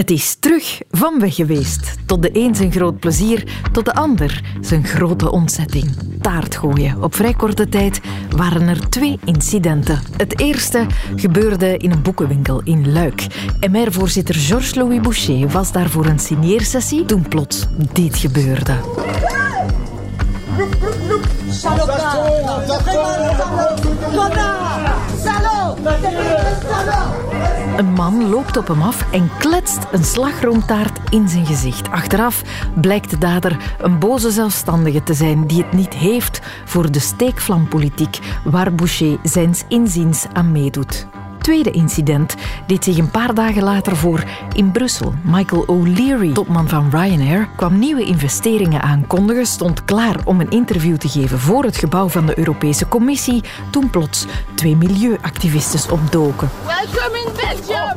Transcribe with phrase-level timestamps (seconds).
[0.00, 1.94] Het is terug van weg geweest.
[2.06, 5.96] Tot de een zijn groot plezier, tot de ander zijn grote ontzetting.
[6.20, 7.02] Taart gooien.
[7.02, 8.00] Op vrij korte tijd
[8.36, 10.00] waren er twee incidenten.
[10.16, 10.86] Het eerste
[11.16, 13.26] gebeurde in een boekenwinkel in Luik.
[13.70, 18.74] MR-voorzitter Georges-Louis Boucher was daar voor een signeersessie toen plots dit gebeurde.
[27.76, 31.90] Een man loopt op hem af en kletst een slagroomtaart in zijn gezicht.
[31.90, 32.42] Achteraf
[32.74, 38.18] blijkt de dader een boze zelfstandige te zijn die het niet heeft voor de steekvlampolitiek
[38.44, 41.06] waar Boucher zijns inziens aan meedoet
[41.40, 42.34] tweede incident
[42.66, 45.14] deed zich een paar dagen later voor in Brussel.
[45.22, 51.08] Michael O'Leary, topman van Ryanair, kwam nieuwe investeringen aankondigen, stond klaar om een interview te
[51.08, 56.50] geven voor het gebouw van de Europese Commissie, toen plots twee milieuactivisten opdoken.
[56.66, 57.96] Welcome in Belgium!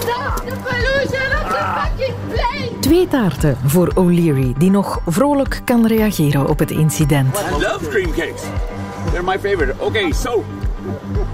[0.00, 2.78] Stop the pollution of the fucking plane!
[2.80, 7.38] Twee taarten voor O'Leary, die nog vrolijk kan reageren op het incident.
[7.38, 8.42] I love cream cakes.
[9.10, 9.74] They're my favorite.
[9.78, 10.44] Okay, so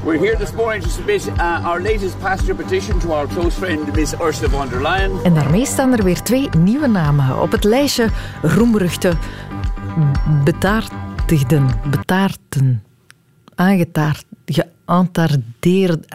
[0.04, 3.94] we're here this morning to submit uh, our latest passenger petition to our close friend
[3.96, 5.10] Miss Ursula von der Leyen.
[5.22, 8.08] En daarmee staan er weer twee nieuwe namen op het lijstje
[8.42, 9.12] roemruchte
[10.44, 12.84] betaartigden, betaarten,
[13.54, 16.06] aangetaard, geantardeerd,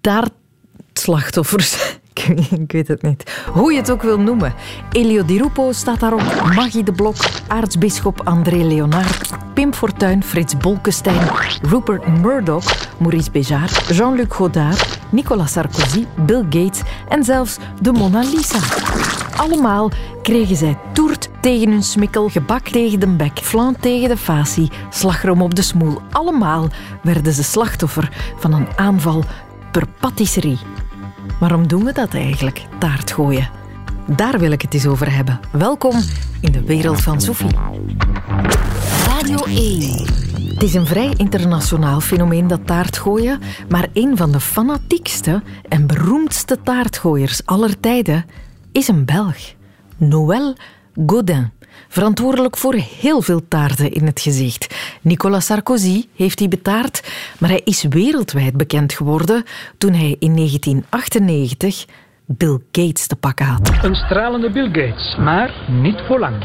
[0.00, 1.98] taartslachtoffers.
[2.64, 3.42] Ik weet het niet.
[3.52, 4.54] Hoe je het ook wil noemen.
[4.92, 6.22] Elio Di Rupo staat daarop.
[6.54, 11.28] Maggie de Blok, aartsbisschop André Leonard, Pim Fortuyn, Frits Bolkestein,
[11.62, 18.58] Rupert Murdoch, Maurice Béjart, Jean-Luc Godard, Nicolas Sarkozy, Bill Gates en zelfs de Mona Lisa.
[19.36, 19.90] Allemaal
[20.22, 25.42] kregen zij toert tegen hun smikkel, gebak tegen de bek, flan tegen de facie, slagroom
[25.42, 26.00] op de smoel.
[26.10, 26.68] Allemaal
[27.02, 29.24] werden ze slachtoffer van een aanval
[29.72, 30.58] per patisserie.
[31.40, 33.50] Waarom doen we dat eigenlijk, taart gooien?
[34.16, 35.40] Daar wil ik het eens over hebben.
[35.52, 36.00] Welkom
[36.40, 37.56] in de wereld van Sophie.
[39.06, 40.06] Radio 1.
[40.54, 46.58] Het is een vrij internationaal fenomeen, dat taartgooien, maar een van de fanatiekste en beroemdste
[46.62, 48.24] taartgooiers aller tijden
[48.72, 49.54] is een Belg,
[49.96, 50.56] Noël
[51.06, 51.52] Godin.
[51.94, 54.74] Verantwoordelijk voor heel veel taarten in het gezicht.
[55.00, 57.02] Nicolas Sarkozy heeft die betaard,
[57.38, 59.42] maar hij is wereldwijd bekend geworden
[59.78, 61.84] toen hij in 1998
[62.26, 63.78] Bill Gates te pakken had.
[63.82, 66.36] Een stralende Bill Gates, maar niet voor lang.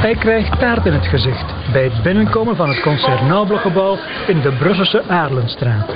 [0.00, 4.56] Hij krijgt taart in het gezicht bij het binnenkomen van het Concert Nobelgebouw in de
[4.58, 5.94] Brusselse Aarlenstraat.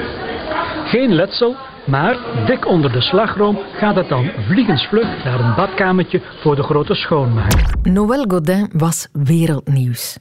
[0.85, 6.57] Geen letsel, maar dik onder de slagroom gaat het dan vliegensvlug naar een badkamertje voor
[6.57, 7.53] de grote schoonmaak.
[7.83, 10.19] Noël Godin was wereldnieuws.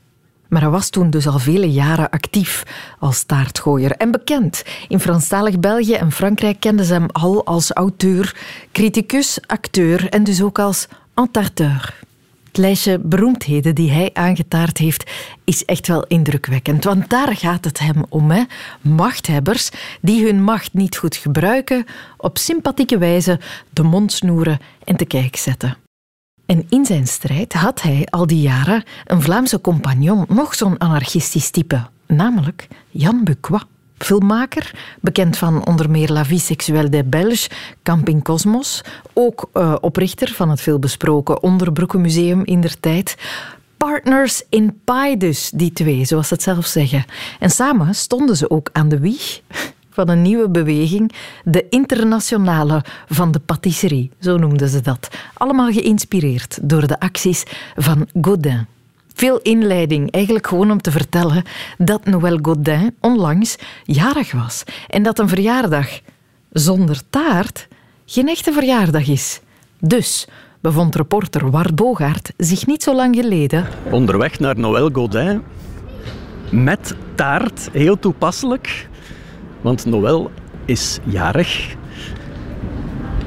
[0.50, 2.64] Maar hij was toen dus al vele jaren actief
[3.00, 4.64] als taartgooier en bekend.
[4.88, 8.36] In Franstalig België en Frankrijk kenden ze hem al als auteur,
[8.72, 12.08] criticus, acteur en dus ook als entarteur.
[12.50, 15.12] Het lijstje beroemdheden die hij aangetaard heeft
[15.44, 16.84] is echt wel indrukwekkend.
[16.84, 18.32] Want daar gaat het hem om.
[18.32, 18.44] Hè?
[18.82, 19.70] Machthebbers
[20.02, 21.86] die hun macht niet goed gebruiken,
[22.18, 23.40] op sympathieke wijze
[23.70, 25.78] de mond snoeren en te kijk zetten.
[26.46, 31.50] En in zijn strijd had hij al die jaren een Vlaamse compagnon, nog zo'n anarchistisch
[31.50, 33.64] type, namelijk Jan Bucois.
[34.04, 34.72] Filmmaker,
[35.02, 37.50] bekend van onder meer La Vie Sexuelle des Belges,
[37.84, 38.82] Camping Cosmos.
[39.14, 43.16] Ook uh, oprichter van het veelbesproken Onderbroekenmuseum in der tijd.
[43.78, 47.06] Partners in pie dus, die twee, zoals ze het zelf zeggen.
[47.40, 49.42] En samen stonden ze ook aan de wieg
[50.00, 51.12] van een nieuwe beweging,
[51.44, 55.10] de Internationale van de Patisserie, zo noemden ze dat.
[55.34, 57.44] Allemaal geïnspireerd door de acties
[57.76, 58.68] van Godin.
[59.20, 61.44] Veel inleiding, eigenlijk gewoon om te vertellen
[61.78, 66.00] dat Noël Godin onlangs jarig was en dat een verjaardag
[66.52, 67.68] zonder taart
[68.06, 69.42] geen echte verjaardag is.
[69.80, 70.28] Dus
[70.62, 73.68] bevond reporter Wart Bogaert zich niet zo lang geleden.
[73.92, 75.42] Onderweg naar Noël Godin
[76.52, 78.88] met taart, heel toepasselijk.
[79.62, 80.32] Want Noël
[80.66, 81.76] is jarig.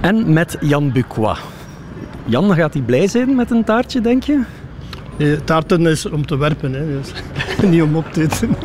[0.01, 1.39] En met Jan Bucois.
[2.25, 4.43] Jan, gaat hij blij zijn met een taartje, denk je?
[5.17, 6.87] Eh, taarten is om te werpen, hè.
[6.87, 7.13] Dus,
[7.71, 8.57] niet om op te eten.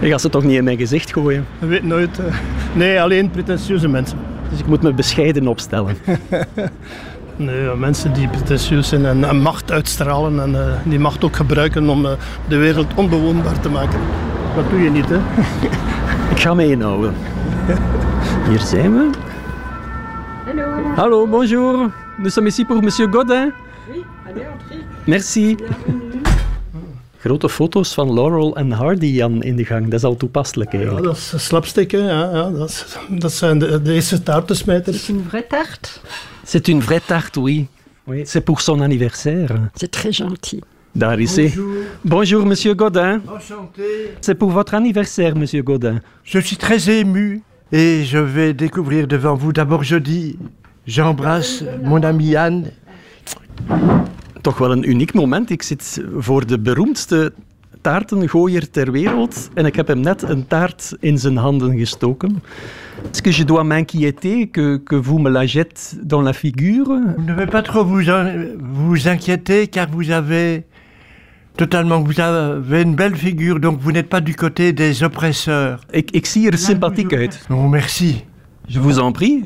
[0.00, 1.46] Je gaat ze toch niet in mijn gezicht gooien?
[1.60, 2.18] Je weet nooit.
[2.18, 2.26] Uh,
[2.72, 4.18] nee, alleen pretentieuze mensen.
[4.50, 5.96] Dus ik moet me bescheiden opstellen.
[7.36, 11.88] nee, mensen die pretentieus zijn en, en, macht uitstralen en uh, die macht ook gebruiken
[11.88, 12.06] om
[12.48, 13.98] de wereld onbewoonbaar te maken.
[14.54, 15.16] Dat doe je niet, hè?
[16.34, 17.14] Ik ga me inhouden.
[18.48, 19.10] Hier zijn we.
[20.44, 20.94] Hallo.
[20.96, 21.90] Hallo, bonjour.
[22.16, 23.52] Nous sommes ici pour Monsieur Godin.
[23.90, 24.78] Oui, allez, entrez.
[25.06, 25.56] Merci.
[27.18, 29.84] grote foto's van Laurel en Hardy, Jan, in de gang.
[29.84, 31.06] Dat is al toepasselijk Ja, eigenlijk.
[31.06, 32.02] dat is slapstikken.
[32.04, 35.08] Ja, ja, dat, is- dat zijn de, de eerste taartensmijters.
[35.08, 35.90] Une vraie tarte.
[36.44, 37.66] C'est une vraie tarte, oui.
[38.04, 38.22] oui.
[38.26, 39.50] C'est pour son anniversaire.
[39.74, 40.62] C'est très gentil.
[40.92, 41.52] Daar is hij.
[42.02, 43.20] Bonjour, monsieur Godin.
[43.26, 43.82] Enchanté.
[44.20, 46.00] C'est pour votre anniversaire, monsieur Godin.
[46.22, 47.42] Je suis très ému
[47.72, 49.52] et je vais découvrir devant vous.
[49.52, 50.38] D'abord, je dis,
[50.86, 52.70] j'embrasse mon ami Anne.
[54.40, 55.50] Toch wel een uniek moment.
[55.50, 57.32] Ik zit voor de beroemdste
[57.80, 62.42] taartengooier ter wereld en ik heb hem net een taart in zijn handen gestoken.
[63.10, 66.84] Est-ce que je dois m'inquiéter que, que vous me la jettes dans la figure?
[67.16, 68.32] Vous ne devez pas trop vous, en-
[68.72, 70.64] vous inquiéter car vous avez
[71.56, 75.78] totalement, vous avez une belle figure, donc vous n'êtes pas du côté des oppresseurs.
[75.90, 77.44] ik, ik zie er sympathiek uit.
[77.48, 78.24] Non, merci.
[78.68, 79.44] Je vous en prie.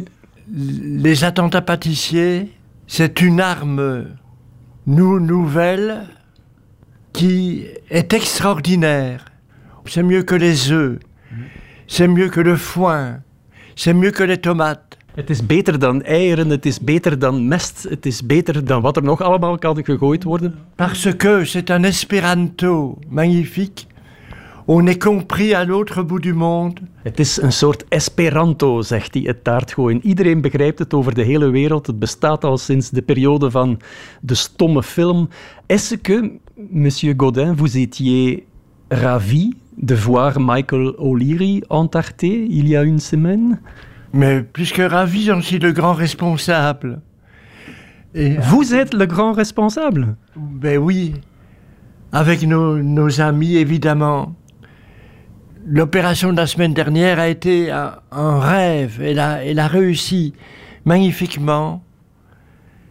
[1.03, 2.49] Les attentats pâtissiers,
[2.91, 4.05] c'est une arme
[4.85, 6.09] nou- nouvelle
[7.13, 9.27] qui est extraordinaire.
[9.85, 10.99] C'est mieux que les œufs,
[11.87, 13.21] c'est mieux que le foin,
[13.77, 14.97] c'est mieux que les tomates.
[15.15, 18.97] Het is beter dan eieren, het is beter dan mest, het is beter dan wat
[18.97, 20.55] er nog allemaal kan gegooid worden.
[20.77, 23.87] Parce que c'est un espéranto magnifique.
[24.67, 26.81] On est compris à l'autre bout du monde.
[27.03, 30.01] Het is een soort Esperanto, zegt hij, het taartgooien.
[30.07, 31.87] Iedereen begrijpt het over de hele wereld.
[31.87, 33.79] Het bestaat al sinds de periode van
[34.21, 35.29] de stomme film.
[35.67, 36.31] Est-ce que,
[36.71, 38.47] monsieur Godin, vous étiez
[38.89, 43.61] ravi de voir Michael O'Leary entarté il y a une semaine
[44.13, 47.01] Mais plus que ravi, j'en suis le grand responsable.
[48.15, 50.17] Et, Vous êtes le grand responsable.
[50.37, 51.15] ben oui,
[52.13, 54.35] avec nos, nos amis, évidemment.
[55.73, 59.01] L'opération de la semaine dernière a été un, rêve.
[59.01, 60.35] Elle a, elle a réussi
[60.85, 61.85] magnifiquement.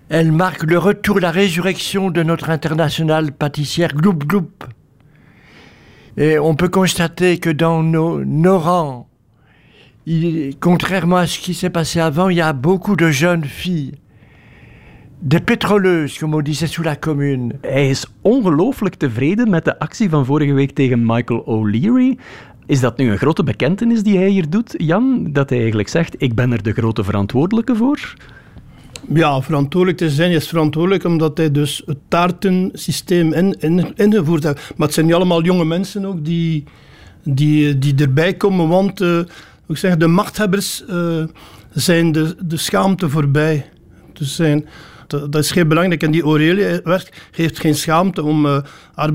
[0.08, 4.50] Elle marque le retour, la résurrection de notre internationale pâtissière Gloup Gloup.
[6.16, 9.10] Et on peut constater que dans nos, nos rangs,
[10.62, 13.96] contrairement à ce qui s'est passé avant, il y a beaucoup de jeunes filles.
[15.22, 17.60] Des pétroleuses, comme on disait sous la commune.
[17.62, 22.18] Hij is ongelooflijk tevreden met de actie van vorige week tegen Michael O'Leary.
[22.70, 25.28] Is dat nu een grote bekentenis die hij hier doet, Jan?
[25.32, 28.14] Dat hij eigenlijk zegt, ik ben er de grote verantwoordelijke voor?
[29.14, 34.72] Ja, verantwoordelijk te zijn is verantwoordelijk omdat hij dus het taartensysteem in, in, ingevoerd heeft.
[34.76, 36.64] Maar het zijn niet allemaal jonge mensen ook die,
[37.24, 39.20] die, die erbij komen, want eh,
[39.68, 41.24] ik zeg, de machthebbers eh,
[41.74, 43.70] zijn de, de schaamte voorbij.
[44.14, 44.66] Dus zijn,
[45.10, 46.04] dat dat is heel belangrijk.
[46.04, 48.62] En die Aurelie werkt, heeft geen schaamte om, eh,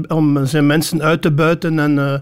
[0.08, 2.14] om zijn mensen uit te buiten en, eh,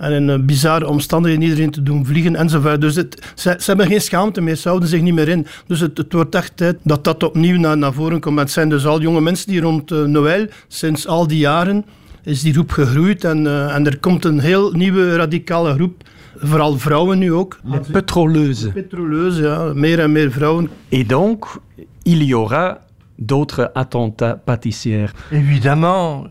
[0.00, 2.80] en in eh, bizarre omstandigheden iedereen te doen vliegen enzovoort.
[2.80, 5.46] Dus het, ze, ze hebben geen schaamte meer, ze houden zich niet meer in.
[5.66, 8.38] Dus het, het wordt echt tijd dat dat opnieuw naar, naar voren komt.
[8.38, 11.84] Het zijn dus al jonge mensen die rond eh, Noël, sinds al die jaren,
[12.24, 13.24] is die groep gegroeid.
[13.24, 16.02] En, eh, en er komt een heel nieuwe radicale groep,
[16.36, 17.58] vooral vrouwen nu ook.
[17.64, 18.72] Les pétroleuses.
[18.72, 20.70] Petroleuze, ja, meer en meer vrouwen.
[20.88, 21.60] Et donc,
[22.02, 22.78] il y aura
[23.20, 25.12] d'autres attentats pâtissières.
[25.30, 26.24] Évidemment,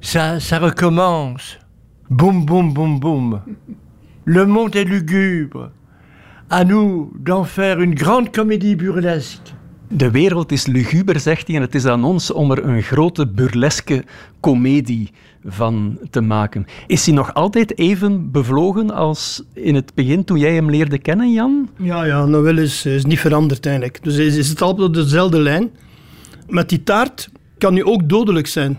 [0.00, 1.58] ça, ça recommence.
[2.10, 3.40] Boum, boum, boum, boum.
[4.24, 5.70] Le monde est lugubre.
[6.50, 9.54] À nous d'en faire une grande comédie burlesque.
[9.88, 13.26] De wereld is luguber, zegt hij, en het is aan ons om er een grote
[13.26, 14.04] burleske
[14.40, 15.10] komedie
[15.44, 16.66] van te maken.
[16.86, 21.32] Is hij nog altijd even bevlogen als in het begin toen jij hem leerde kennen,
[21.32, 21.68] Jan?
[21.76, 23.98] Ja, ja, Noël is, is niet veranderd eigenlijk.
[24.02, 25.70] Dus hij zit altijd op dezelfde lijn.
[26.46, 28.78] Met die taart kan nu ook dodelijk zijn.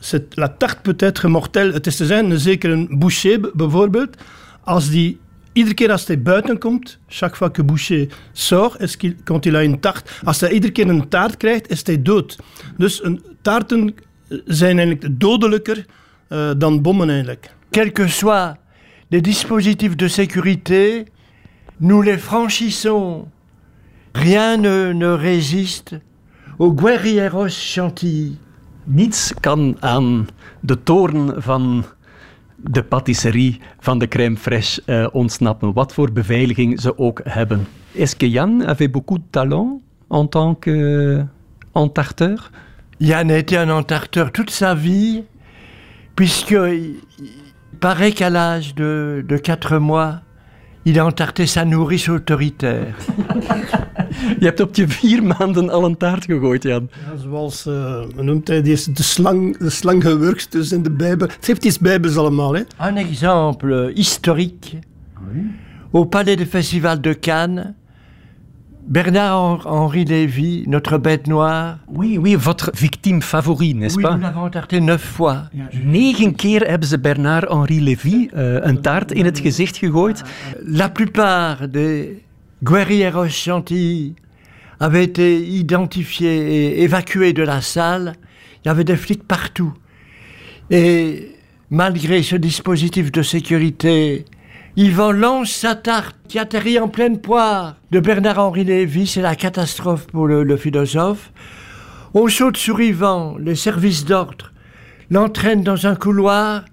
[0.00, 1.72] C'est la tarte peut être mortelle.
[1.72, 4.16] Het is te zijn, zeker een boucher bijvoorbeeld,
[4.64, 5.18] als die
[5.52, 9.56] iedere keer als hij buiten komt, chaque fois que boucher sort, est qu'il, quand il
[9.56, 12.38] a als hij iedere keer een taart krijgt, is hij dood.
[12.76, 13.94] Dus een, taarten
[14.44, 15.86] zijn eigenlijk dodelijker
[16.28, 17.50] eh, dan bommen eigenlijk.
[17.70, 18.56] Quels que soient
[19.08, 21.04] les dispositifs de sécurité,
[21.76, 23.26] nous les franchissons.
[24.12, 26.00] Rien ne résiste
[26.58, 28.36] aux guerrieros chantilly.
[28.84, 30.28] Niets kan aan
[30.60, 31.84] de toren van
[32.56, 37.66] de patisserie van de crème fraîche eh, ontsnappen, wat voor beveiliging ze ook hebben.
[37.94, 41.24] Est-ce que Jan avait beaucoup de talent en tant que
[41.72, 42.50] entarteur?
[42.98, 45.24] Yann a été un entarteur toute sa vie,
[46.14, 46.96] puisqu'il
[47.78, 50.22] paraît qu'à l'âge de, de 4 mois,
[50.84, 52.96] il a entarté sa nourrice autoritaire.
[54.38, 56.88] Je hebt op je vier maanden al een taart gegooid, Jan.
[57.10, 60.82] Ja, zoals, eh, hoe noemt hij, die is de slang, de slang gewurgd dus in
[60.82, 61.28] de Bijbel.
[61.28, 62.62] Het heeft iets Bijbels allemaal, hè.
[62.88, 64.78] Un exemple historique.
[65.92, 67.74] Au Palais des Festivals de Cannes,
[68.90, 71.78] Bernard-Henri Lévy, notre bête noire.
[71.86, 74.14] Oui, oui, votre victime favori, n'est-ce Oui, pas?
[74.14, 75.48] nous l'avons tarté neuf fois.
[75.84, 80.22] Negen keer hebben ze Bernard-Henri Lévy eh, een taart in het gezicht gegooid.
[80.64, 82.06] La plupart des
[82.62, 84.14] guerrieros Chantilly
[84.80, 88.14] avaient été identifiés et évacués de la salle.
[88.64, 89.72] Il y avait des flics partout.
[90.70, 91.34] Et
[91.70, 94.24] malgré ce dispositif de sécurité,
[94.76, 99.06] Yvan lance sa tarte qui atterrit en pleine poire de Bernard-Henri Lévy.
[99.06, 101.32] C'est la catastrophe pour le, le philosophe.
[102.14, 104.52] On saute sur Yvan, les services d'ordre
[105.10, 106.64] l'entraînent dans un couloir.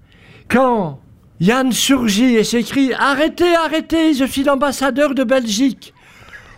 [0.49, 0.99] Quand
[1.39, 5.93] Yann surgit et s'écrie Arrêtez, arrêtez, je suis l'ambassadeur de Belgique.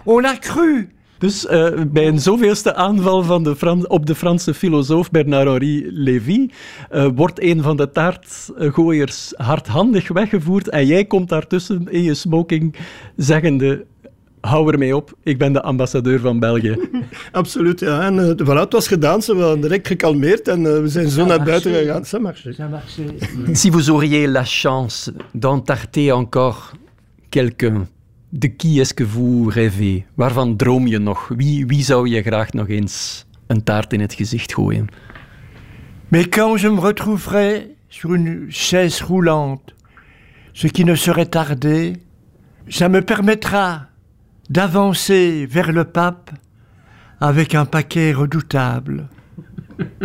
[0.05, 0.89] On l'a cru.
[1.17, 6.49] Dus eh, bij een zoveelste aanval van de op de Franse filosoof Bernard-Henri Lévy
[6.89, 12.75] eh, wordt een van de taartgooiers hardhandig weggevoerd en jij komt daartussen in je smoking
[13.15, 13.85] zeggende
[14.47, 16.77] hou ermee op, ik ben de ambassadeur van België.
[17.31, 18.01] Absoluut, ja.
[18.01, 21.25] En uh, voilà, het was gedaan, ze waren direct gekalmeerd en uh, we zijn zo
[21.25, 22.03] naar buiten gegaan.
[22.05, 22.53] Ça marche.
[22.53, 23.57] Ça marchait.
[23.57, 26.71] si vous auriez la chance d'entarter encore
[27.29, 27.87] quelqu'un,
[28.29, 30.05] de qui est-ce que vous rêvez?
[30.15, 31.27] Waarvan droom je nog?
[31.35, 34.87] Wie, wie zou je graag nog eens een taart in het gezicht gooien?
[36.07, 39.73] Mais quand je me retrouverai sur une chaise roulante,
[40.53, 41.97] ce qui ne saurait tarder,
[42.69, 43.89] ça me permettra
[44.47, 46.31] d'avancer vers le pape
[47.19, 49.07] avec un paquet redoutable.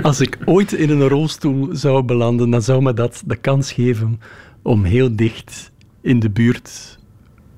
[0.02, 4.20] Als ik ooit in een rolstoel zou belanden, dan zou me dat de kans geven
[4.62, 5.70] om heel dicht
[6.00, 6.98] in de buurt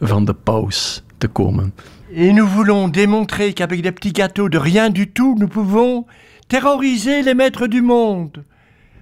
[0.01, 1.73] van de paus te komen.
[2.17, 6.07] Et nous voulons démontrer qu'avec des petits gâteaux de rien du tout, nous pouvons
[6.47, 8.45] terroriser les maîtres du monde.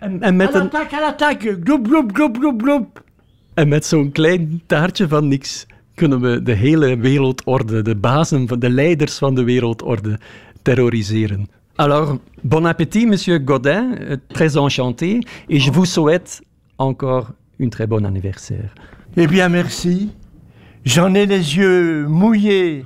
[0.01, 3.01] En, en À met, een, l'attaque, à l'attaque, gloep, gloep, gloep, gloep, gloep.
[3.55, 8.59] en met zo'n klein taartje van niks kunnen we de hele wereldorde, de bazen, van
[8.59, 10.19] de leiders van de wereldorde,
[10.63, 11.49] terroriseren.
[11.77, 16.43] Alors, bon appétit, monsieur Godin, euh, très enchanté, et je vous souhaite
[16.77, 18.75] encore une très bonne anniversaire.
[19.17, 20.11] Eh bien, merci.
[20.85, 22.85] J'en ai les yeux mouillés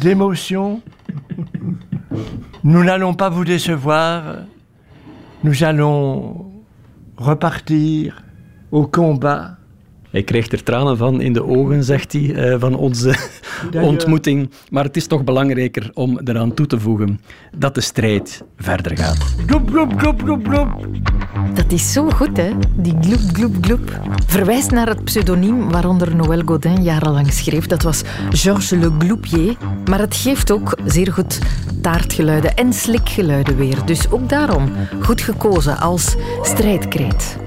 [0.00, 0.80] d'émotion.
[2.62, 4.38] Nous n'allons pas vous décevoir.
[5.42, 6.50] Nous allons
[7.16, 8.22] repartir
[8.70, 9.58] au combat.
[10.14, 13.14] Hij krijgt er tranen van in de ogen, zegt hij, eh, van onze
[13.72, 14.50] ontmoeting.
[14.70, 17.20] Maar het is toch belangrijker om eraan toe te voegen
[17.56, 19.34] dat de strijd verder gaat.
[19.46, 20.86] Gloep, gloep, gloep, gloep, gloep.
[21.54, 22.50] Dat is zo goed, hè?
[22.76, 24.00] Die gloep, gloep, gloep.
[24.26, 27.66] Verwijst naar het pseudoniem waaronder Noël Godin jarenlang schreef.
[27.66, 29.56] Dat was Georges Le Gloupier.
[29.88, 31.38] Maar het geeft ook zeer goed
[31.82, 33.84] taartgeluiden en slikgeluiden weer.
[33.84, 37.43] Dus ook daarom goed gekozen als strijdkreet.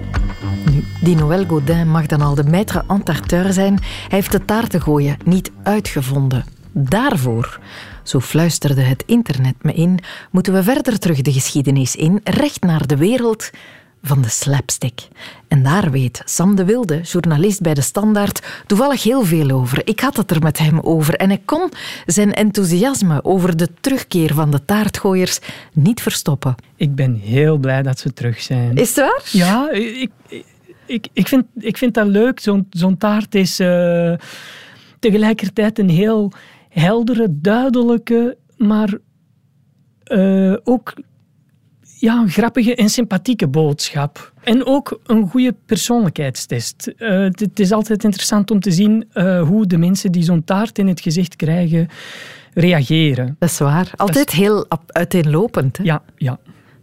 [1.07, 3.73] Die Noël Godin mag dan al de maître en tarteur zijn.
[3.73, 6.45] Hij heeft de taarten gooien niet uitgevonden.
[6.71, 7.59] Daarvoor,
[8.03, 9.99] zo fluisterde het internet me in,
[10.31, 13.49] moeten we verder terug de geschiedenis in, recht naar de wereld
[14.03, 15.07] van de slapstick.
[15.47, 19.87] En daar weet Sam de Wilde, journalist bij de Standaard, toevallig heel veel over.
[19.87, 21.69] Ik had het er met hem over en hij kon
[22.05, 25.39] zijn enthousiasme over de terugkeer van de taartgooiers
[25.73, 26.55] niet verstoppen.
[26.75, 28.75] Ik ben heel blij dat ze terug zijn.
[28.75, 29.21] Is het waar?
[29.31, 30.45] Ja, ik, ik,
[31.13, 32.39] ik, vind, ik vind dat leuk.
[32.39, 34.13] Zo'n zo'n taart is eh,
[34.99, 36.31] tegelijkertijd een heel
[36.69, 38.97] heldere, duidelijke, maar
[40.03, 40.93] eh, ook
[41.99, 44.33] ja, een grappige en sympathieke boodschap.
[44.43, 46.87] En ook een goede persoonlijkheidstest.
[46.87, 49.07] Eh, het, is altijd interessant om te zien
[49.47, 51.87] hoe de mensen die zo'n taart in het gezicht krijgen
[52.53, 53.35] reageren.
[53.39, 53.91] Dat is waar.
[53.95, 55.77] Altijd heel uiteenlopend.
[55.77, 55.83] Hè?
[55.83, 56.39] Ja, ja.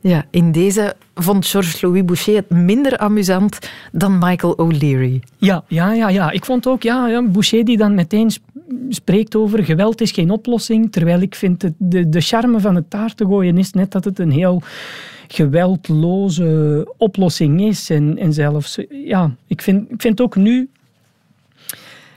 [0.07, 3.59] Ja, in deze vond Georges-Louis Boucher het minder amusant
[3.93, 5.23] dan Michael O'Leary.
[5.37, 6.31] Ja, ja, ja, ja.
[6.31, 8.49] Ik vond ook ja, ja, Boucher die dan meteen sp-
[8.89, 10.93] spreekt over geweld is geen oplossing.
[10.93, 14.63] Terwijl ik vind de, de charme van het taartengooien is net dat het een heel
[15.29, 17.91] geweldloze oplossing is.
[17.91, 20.69] En, en zelfs, ja, ik vind, ik vind ook nu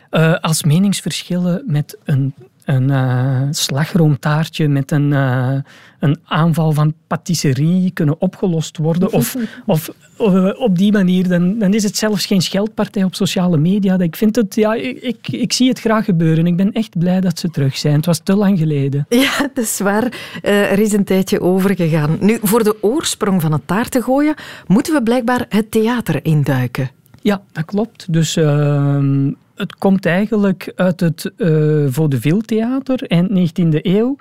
[0.10, 2.34] eh, als meningsverschillen met een,
[2.68, 5.54] een eh, slagroomtaartje, met een, eh,
[6.00, 9.12] een aanval van patisserie kunnen opgelost worden.
[9.18, 13.58] Of, of eh, op die manier, dan, dan is het zelfs geen scheldpartij op sociale
[13.58, 14.00] media.
[14.00, 16.48] Ik, vind het, ja, ik, ik, ik zie het graag gebeuren.
[16.48, 17.96] Ik ben echt blij dat ze terug zijn.
[17.96, 19.06] Het was te lang geleden.
[19.10, 20.14] Ja, dat is waar.
[20.42, 22.18] Er is een tijdje overgegaan.
[22.20, 24.36] Nu, voor de oorsprong van het taartengooien
[24.68, 26.90] moeten we blijkbaar het theater induiken.
[27.22, 28.14] Ja, dat klopt.
[28.14, 34.18] Dus ehm, het komt eigenlijk uit het uh, vaudeville theater eind 19e eeuw.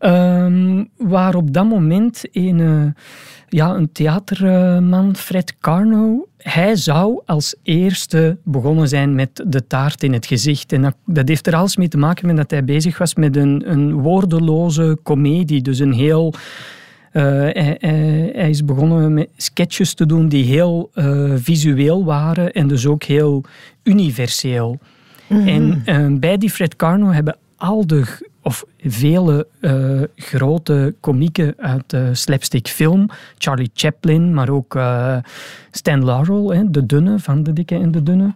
[0.00, 3.02] Ehm, waar op dat moment een, eh,
[3.48, 10.12] ja, een theaterman, Fred Carno, hij zou als eerste begonnen zijn met de taart in
[10.12, 10.72] het gezicht.
[10.72, 13.62] En dat, heeft er alles mee te maken met dat hij bezig was met een,
[13.70, 15.62] een woordeloze komedie.
[15.62, 16.34] Dus een heel...
[17.12, 17.76] Uh, hij,
[18.32, 23.02] hij, is begonnen met sketches te doen die heel uh, visueel waren en dus ook
[23.02, 23.44] heel
[23.90, 24.78] universeel.
[25.26, 25.48] Mm -hmm.
[25.86, 31.82] En uh, bij die Fred Carno hebben al de of vele uh, grote komieken uit
[31.86, 33.08] de slapstick film.
[33.38, 35.16] Charlie Chaplin, maar ook uh,
[35.70, 38.34] Stan Laurel, hè, de dunne van de dikke en de dunne.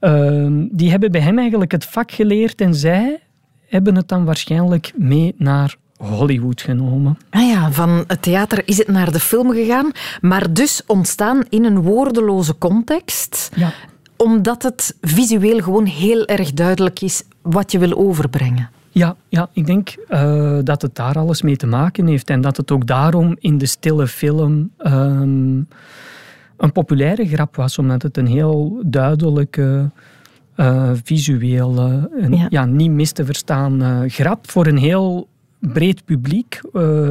[0.00, 3.20] Uh, die hebben bij hem eigenlijk het vak geleerd en zij
[3.68, 7.18] hebben het dan waarschijnlijk mee naar Hollywood genomen.
[7.30, 11.64] Ah ja, van het theater is het naar de film gegaan, maar dus ontstaan in
[11.64, 13.50] een woordeloze context.
[13.54, 13.72] Ja.
[14.16, 18.70] Omdat het visueel gewoon heel erg duidelijk is wat je wil overbrengen.
[18.96, 22.30] Ja, ja ik denk uh, dat het daar alles mee te maken heeft.
[22.30, 25.68] En dat het ook daarom in de stille film um,
[26.56, 27.78] een populaire grap was.
[27.78, 29.90] Omdat het een heel duidelijke,
[30.56, 32.46] uh, visuele, en, ja.
[32.48, 32.64] ja.
[32.64, 36.60] niet mis te verstaan uh, grap voor een heel breed publiek.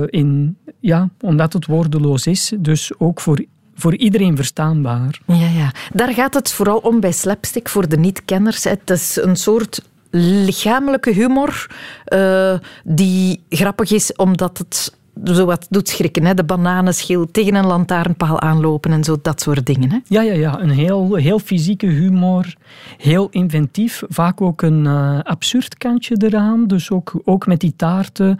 [0.05, 2.53] in, ja, omdat het woordeloos is.
[2.59, 3.45] Dus ook voor
[3.75, 5.19] voor iedereen verstaanbaar.
[5.25, 8.63] Ja, ja, daar gaat het vooral om bij slapstick voor de niet-kenners.
[8.63, 11.67] Het is een soort lichamelijke humor
[12.13, 12.53] uh,
[12.83, 16.25] die grappig is omdat het zo wat doet schrikken.
[16.25, 16.33] Hè?
[16.33, 19.91] De bananenschil tegen een lantaarnpaal aanlopen en zo, dat soort dingen.
[19.91, 19.97] Hè?
[20.07, 20.61] Ja, ja, ja.
[20.61, 22.53] Een heel, heel fysieke humor.
[22.97, 24.03] Heel inventief.
[24.07, 26.67] Vaak ook een uh, absurd kantje eraan.
[26.67, 28.39] Dus ook, ook met die taarten.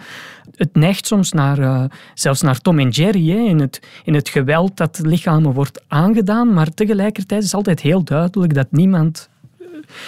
[0.58, 1.84] Het neigt soms naar, uh,
[2.14, 3.30] zelfs naar Tom en Jerry.
[3.30, 3.38] Hè?
[3.38, 6.54] In, het, in het geweld dat lichamen wordt aangedaan.
[6.54, 9.30] Maar tegelijkertijd is altijd heel duidelijk dat niemand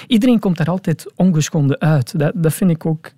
[0.08, 2.20] iedereen komt daar altijd ongeschonden uit.
[2.20, 3.12] Dat, dat vind ik ook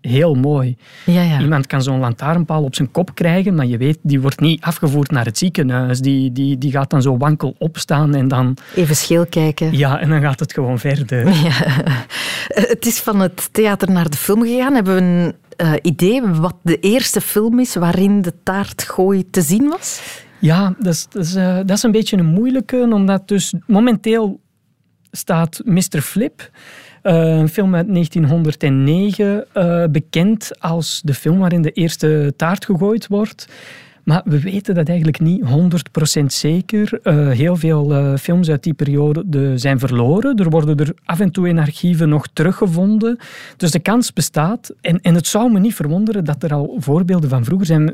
[0.00, 0.76] heel mooi.
[1.04, 1.40] Ja, ja.
[1.40, 5.10] Iemand kan zo'n lantaarnpaal op zijn kop krijgen, maar je weet, die wordt niet afgevoerd
[5.10, 6.00] naar het ziekenhuis.
[6.00, 8.56] Die, die, die gaat dan zo wankel opstaan en dan...
[8.74, 9.76] Even scheel kijken.
[9.76, 11.28] Ja, en dan gaat het gewoon verder.
[11.42, 11.50] Ja.
[12.46, 14.74] Het is van het theater naar de film gegaan.
[14.74, 19.68] Hebben we een uh, idee wat de eerste film is waarin de taartgooi te zien
[19.68, 20.02] was?
[20.38, 24.40] Ja, dat is, dat is, uh, dat is een beetje een moeilijke, omdat dus momenteel
[25.10, 26.00] staat Mr.
[26.00, 26.50] Flip.
[27.02, 33.06] Uh, een film uit 1909, uh, bekend als de film waarin de eerste taart gegooid
[33.06, 33.48] wordt.
[34.02, 35.44] Maar we weten dat eigenlijk niet
[36.20, 37.00] 100% zeker.
[37.02, 40.36] Uh, heel veel films uit die periode de, zijn verloren.
[40.36, 43.18] Er worden er af en toe in archieven nog teruggevonden.
[43.56, 44.74] Dus de kans bestaat.
[44.80, 47.92] En, en het zou me niet verwonderen dat er al voorbeelden van vroeger zijn.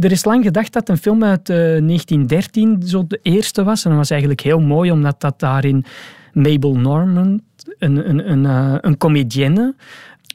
[0.00, 3.84] Er is lang gedacht dat een film uit 1913 zo de eerste was.
[3.84, 5.84] En dat was eigenlijk heel mooi, omdat dat daarin
[6.32, 7.42] Mabel Normand,
[7.78, 8.44] een, een, een,
[8.86, 9.74] een comedienne,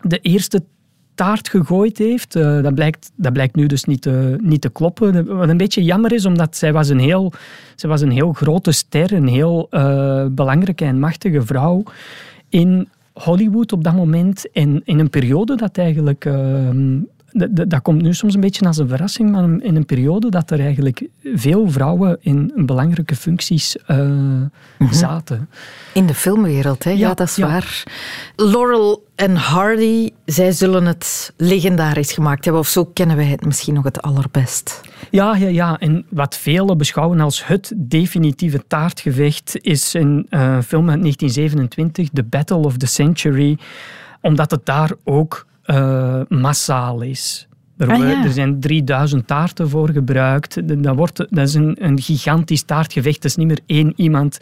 [0.02, 0.64] de eerste
[1.16, 2.36] taart gegooid heeft.
[2.36, 5.26] Uh, dat, blijkt, dat blijkt nu dus niet te, niet te kloppen.
[5.38, 7.32] Wat een beetje jammer is, omdat zij was een heel,
[7.76, 11.84] zij was een heel grote ster, een heel uh, belangrijke en machtige vrouw
[12.50, 14.52] in Hollywood op dat moment.
[14.52, 17.00] En in een periode dat eigenlijk dat,
[17.68, 20.60] dat, komt nu soms een beetje als een verrassing, maar in een periode dat er
[20.60, 24.94] eigenlijk veel vrouwen in belangrijke functies uh, mm -hmm.
[24.94, 25.50] zaten.
[25.94, 26.90] In de filmwereld, hè?
[26.90, 27.48] Ja, ja dat is ja.
[27.48, 27.84] waar.
[28.36, 33.74] Laurel en Hardy, zij zullen het legendarisch gemaakt hebben, of zo kennen wij het misschien
[33.74, 34.82] nog het allerbest.
[35.10, 35.80] Ja, ja, ja.
[35.80, 42.24] En wat velen beschouwen als het definitieve taartgevecht is een uh, film uit 1927, The
[42.24, 43.58] Battle of the Century,
[44.22, 47.48] omdat het daar ook uh, massaal is.
[47.78, 48.24] Er, ah, ja.
[48.24, 50.84] er, zijn 3000 taarten voor gebruikt.
[50.84, 53.22] Dat, wordt, dat is een, een gigantisch taartgevecht.
[53.22, 54.38] Dat is niet meer één iemand.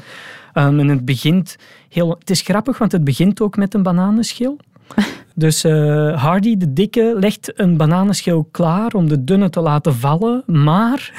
[0.53, 1.55] Um, en het begint
[1.89, 2.15] heel...
[2.19, 4.57] Het is grappig, want het begint ook met een bananenschil.
[5.35, 10.43] Dus uh, Hardy, de dikke, legt een bananenschil klaar om de dunne te laten vallen.
[10.45, 11.11] Maar,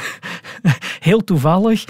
[1.01, 1.85] heel toevallig,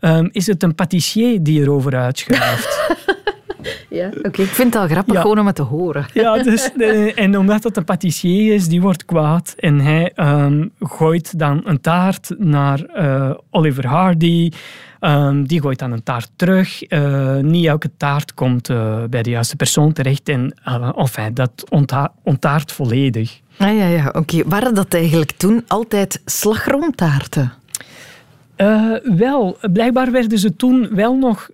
[0.00, 2.82] um, is het een patissier die erover uitschuift.
[3.88, 4.18] Ja, oké.
[4.18, 4.44] Okay.
[4.44, 5.20] Ik vind het al grappig ja.
[5.20, 6.06] gewoon om het te horen.
[6.12, 6.70] Ja, dus,
[7.14, 9.54] en omdat het een patissier is, die wordt kwaad.
[9.58, 14.50] En hij um, gooit dan een taart naar uh, Oliver Hardy.
[15.00, 16.92] Um, die gooit dan een taart terug.
[16.92, 20.28] Uh, niet elke taart komt uh, bij de juiste persoon terecht.
[20.28, 20.54] En
[20.96, 23.40] enfin, dat onta ontaart volledig.
[23.56, 24.18] Ah, ja, ja, oké.
[24.18, 24.44] Okay.
[24.46, 27.52] Waren dat eigenlijk toen altijd slagroomtaarten?
[29.16, 31.48] wel, blijkbaar werden ze toen wel nog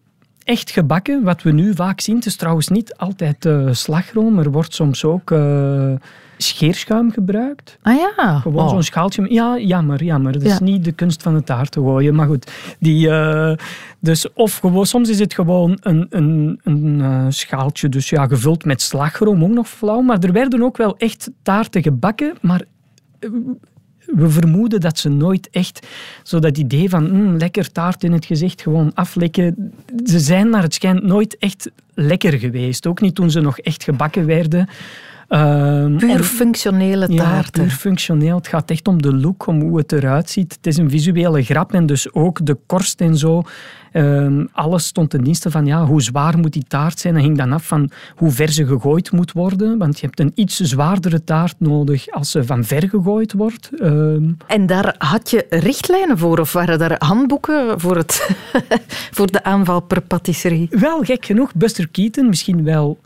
[0.44, 2.16] echt gebakken, wat we nu vaak zien.
[2.16, 4.38] Het is trouwens niet altijd uh, slagroom.
[4.38, 5.92] Er wordt soms ook uh,
[6.36, 7.78] scheerschuim gebruikt.
[7.82, 8.38] Ah ja.
[8.38, 8.70] Gewoon oh.
[8.70, 9.32] zo'n schaaltje.
[9.32, 10.32] Ja, jammer, jammer.
[10.32, 10.52] Dat ja.
[10.52, 12.14] is niet de kunst van de taart te gooien.
[12.14, 13.52] Maar goed, die, uh,
[13.98, 18.82] dus of gewoon, soms is het gewoon een, een, een schaaltje, dus ja, gevuld met
[18.82, 20.00] slagroom, ook nog flauw.
[20.00, 22.62] Maar er werden ook wel echt taarten gebakken, maar
[24.14, 25.86] we vermoeden dat ze nooit echt
[26.22, 29.72] zo dat idee van mm, lekker taart in het gezicht gewoon aflekken.
[30.04, 32.86] Ze zijn naar het schijnt nooit echt lekker geweest.
[32.86, 34.68] Ook niet toen ze nog echt gebakken werden.
[35.32, 37.62] Um, puur functionele taarten.
[37.62, 38.36] Ja, puur functioneel.
[38.36, 40.52] Het gaat echt om de look, om hoe het eruit ziet.
[40.52, 43.42] Het is een visuele grap en dus ook de korst en zo.
[43.92, 47.14] Um, alles stond ten dienste van ja, hoe zwaar moet die taart zijn.
[47.14, 49.78] Dat hing dan af van hoe ver ze gegooid moet worden.
[49.78, 53.70] Want je hebt een iets zwaardere taart nodig als ze van ver gegooid wordt.
[53.82, 56.38] Um, en daar had je richtlijnen voor?
[56.38, 58.30] Of waren daar handboeken voor, het
[59.16, 60.68] voor de aanval per patisserie?
[60.70, 61.54] Wel, gek genoeg.
[61.54, 62.98] Buster Keaton, misschien wel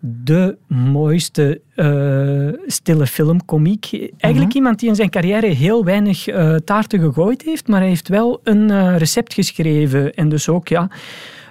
[0.00, 3.92] de mooiste uh, stille filmkomiek.
[3.92, 4.56] Eigenlijk mhm.
[4.56, 8.40] iemand die in zijn carrière heel weinig uh, taarten gegooid heeft, maar hij heeft wel
[8.42, 10.14] een uh, recept geschreven.
[10.14, 10.88] En dus ook ja,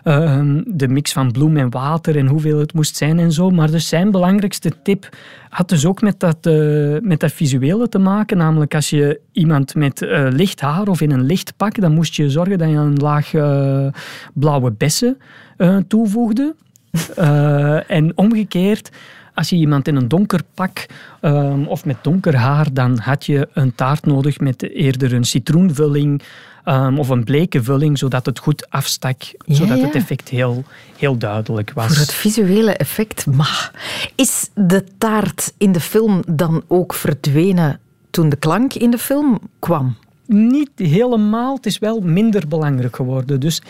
[0.04, 3.50] ehm, de mix van bloem en water en hoeveel het moest zijn en zo.
[3.50, 5.10] Maar dus zijn belangrijkste tip
[5.50, 6.50] had dus ook met dat,
[7.02, 8.38] met dat visuele te maken.
[8.38, 12.30] Namelijk als je iemand met licht haar of in een licht pak, dan moest je
[12.30, 13.32] zorgen dat je een laag
[14.34, 15.18] blauwe bessen
[15.88, 16.56] toevoegde.
[17.20, 18.90] Uh, en omgekeerd,
[19.34, 20.86] als je iemand in een donker pak
[21.22, 26.22] uh, of met donker haar, dan had je een taart nodig met eerder een citroenvulling
[26.66, 29.86] um, of een bleke vulling, zodat het goed afstak, ja, zodat ja.
[29.86, 30.64] het effect heel,
[30.98, 31.88] heel duidelijk was.
[31.88, 33.72] Voor het visuele effect, maar
[34.16, 37.80] is de taart in de film dan ook verdwenen
[38.10, 39.96] toen de klank in de film kwam?
[40.28, 43.40] Niet helemaal, het is wel minder belangrijk geworden.
[43.40, 43.62] Dus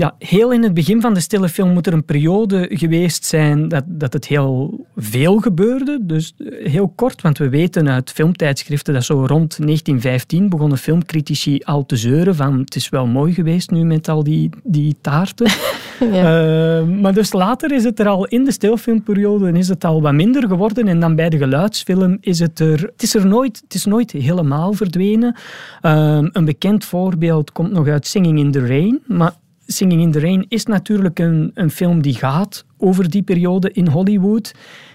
[0.00, 3.68] ja, heel in het begin van de stille film moet er een periode geweest zijn
[3.68, 5.98] dat, dat het heel veel gebeurde.
[6.02, 11.86] Dus heel kort, want we weten uit filmtijdschriften dat zo rond 1915 begonnen filmcritici al
[11.86, 15.50] te zeuren van het is wel mooi geweest nu met al die, die taarten.
[16.12, 16.78] ja.
[16.80, 20.12] uh, maar dus later is het er al in de stilfilmperiode is het al wat
[20.12, 22.80] minder geworden en dan bij de geluidsfilm is het er...
[22.80, 25.36] Het is er nooit, het is nooit helemaal verdwenen.
[25.82, 29.32] Uh, een bekend voorbeeld komt nog uit Singing in the Rain, maar
[29.72, 33.88] Singing in the Rain is natuurlijk een, een film die gaat over die periode in
[33.88, 34.54] Hollywood.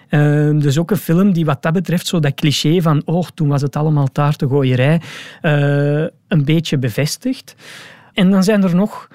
[0.10, 3.48] Uh, dus ook een film die wat dat betreft zo dat cliché van oh, toen
[3.48, 5.02] was het allemaal taartengooierij
[5.42, 7.56] uh, een beetje bevestigt.
[8.14, 9.08] En dan zijn er nog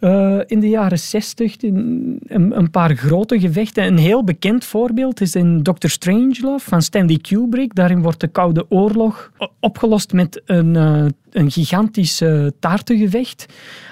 [0.00, 3.84] uh, in de jaren 60 een, een, paar grote gevechten.
[3.84, 7.74] Een heel bekend voorbeeld is in Doctor Strangelove van Stanley Kubrick.
[7.74, 13.46] Daarin wordt de Koude Oorlog opgelost met een, uh, een gigantisch uh, taartengevecht.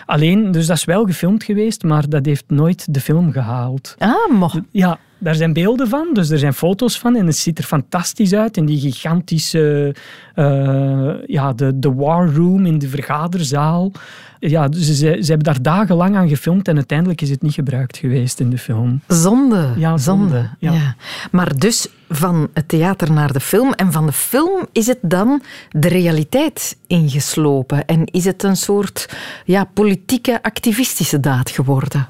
[0.06, 3.94] Alleen, dus dat is wel gefilmd geweest, maar dat heeft nooit de film gehaald.
[3.98, 4.60] Ah, mocht.
[4.70, 8.34] Ja, daar zijn beelden van, dus er zijn foto's van en het ziet er fantastisch
[8.34, 9.94] uit in die gigantische,
[10.34, 13.92] uh, ja, de, de war room in de vergaderzaal.
[14.38, 17.96] Ja, dus ze, ze hebben daar dagenlang aan gefilmd en uiteindelijk is het niet gebruikt
[17.96, 19.00] geweest in de film.
[19.06, 19.72] Zonde.
[19.76, 20.50] Ja, zonde.
[20.58, 20.72] Ja.
[20.72, 20.94] ja.
[21.30, 25.42] Maar dus van het theater naar de film en van de film is het dan
[25.70, 32.08] de realiteit ingeslopen en is het een soort ja, politieke activistische daad geworden?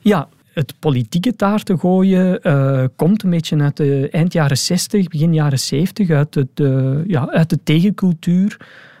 [0.00, 5.34] Ja, het politieke taarten gooien uh, komt een beetje uit de eind jaren 60, begin
[5.34, 8.56] jaren 70, uit, het, uh, ja, uit de tegencultuur.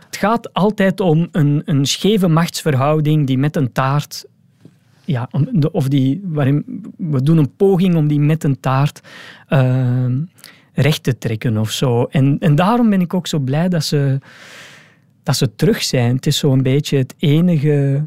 [0.06, 4.24] Het gaat altijd om een, een scheve machtsverhouding die met een taart
[5.04, 5.28] ja,
[5.72, 9.00] of die, waarin we doen een poging om die met een taart
[9.48, 10.06] uh,
[10.72, 12.04] recht te trekken of zo.
[12.04, 14.18] En, en daarom ben ik ook zo blij dat ze,
[15.22, 16.14] dat ze terug zijn.
[16.14, 18.06] Het is zo'n beetje het enige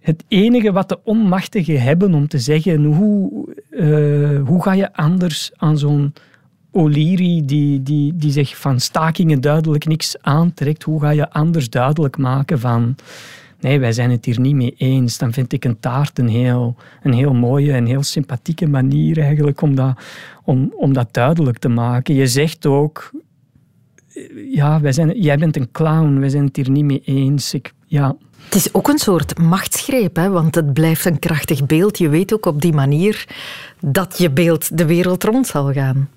[0.00, 5.50] het enige wat de onmachtigen hebben om te zeggen hoe, uh, hoe ga je anders
[5.56, 6.12] aan zo'n
[6.72, 12.16] O'Leary die, die, die zich van stakingen duidelijk niks aantrekt, hoe ga je anders duidelijk
[12.16, 12.96] maken van
[13.60, 16.76] nee, wij zijn het hier niet mee eens, dan vind ik een taart een heel,
[17.02, 19.98] een heel mooie en heel sympathieke manier eigenlijk om dat,
[20.44, 22.14] om, om dat duidelijk te maken.
[22.14, 23.10] Je zegt ook,
[24.50, 27.54] ja, wij zijn, jij bent een clown, wij zijn het hier niet mee eens.
[27.54, 28.16] Ik, ja,
[28.50, 30.28] het is ook een soort machtsgreep, hè?
[30.28, 31.98] want het blijft een krachtig beeld.
[31.98, 33.24] Je weet ook op die manier
[33.80, 36.08] dat je beeld de wereld rond zal gaan.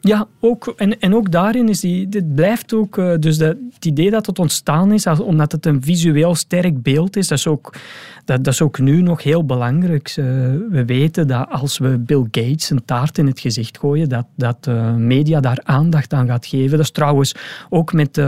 [0.00, 3.84] Ja, ook, en, en ook daarin is die, dit blijft ook, uh, dus dat, het
[3.84, 7.74] idee dat het ontstaan is, omdat het een visueel sterk beeld is, dat is ook,
[8.24, 10.16] dat, dat is ook nu nog heel belangrijk.
[10.16, 10.24] Uh,
[10.70, 14.66] we weten dat als we Bill Gates een taart in het gezicht gooien, dat, dat
[14.68, 16.70] uh, media daar aandacht aan gaat geven.
[16.70, 17.34] Dat is trouwens
[17.68, 18.20] ook met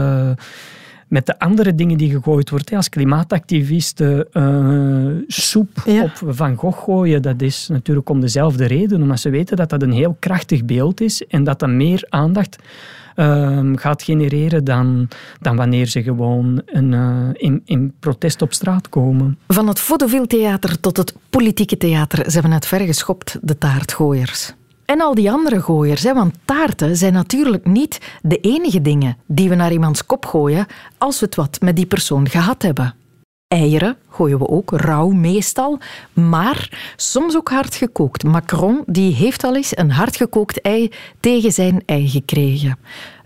[1.07, 2.75] met de andere dingen die gegooid worden.
[2.75, 9.01] Als klimaatactivisten uh, soep op Van Gogh gooien, dat is natuurlijk om dezelfde reden.
[9.01, 12.57] Omdat ze weten dat dat een heel krachtig beeld is en dat dat meer aandacht
[13.15, 15.07] uh, gaat genereren dan,
[15.41, 19.37] dan wanneer ze gewoon een, uh, in, in protest op straat komen.
[19.47, 22.23] Van het vaudeville theater tot het politieke theater.
[22.25, 24.53] Ze hebben het ver geschopt, de taartgooiers.
[24.85, 29.49] En al die andere gooiers, hè, want taarten zijn natuurlijk niet de enige dingen die
[29.49, 30.65] we naar iemands kop gooien
[30.97, 32.95] als we het wat met die persoon gehad hebben.
[33.47, 35.79] Eieren gooien we ook, rauw meestal,
[36.13, 38.23] maar soms ook hard gekookt.
[38.23, 42.77] Macron die heeft al eens een hardgekookt ei tegen zijn ei gekregen.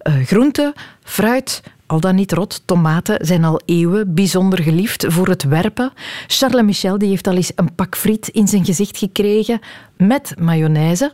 [0.03, 5.43] Uh, groente, fruit, al dan niet rot, tomaten zijn al eeuwen bijzonder geliefd voor het
[5.43, 5.91] werpen.
[6.27, 9.59] Charles Michel die heeft al eens een pak friet in zijn gezicht gekregen
[9.97, 11.13] met mayonaise.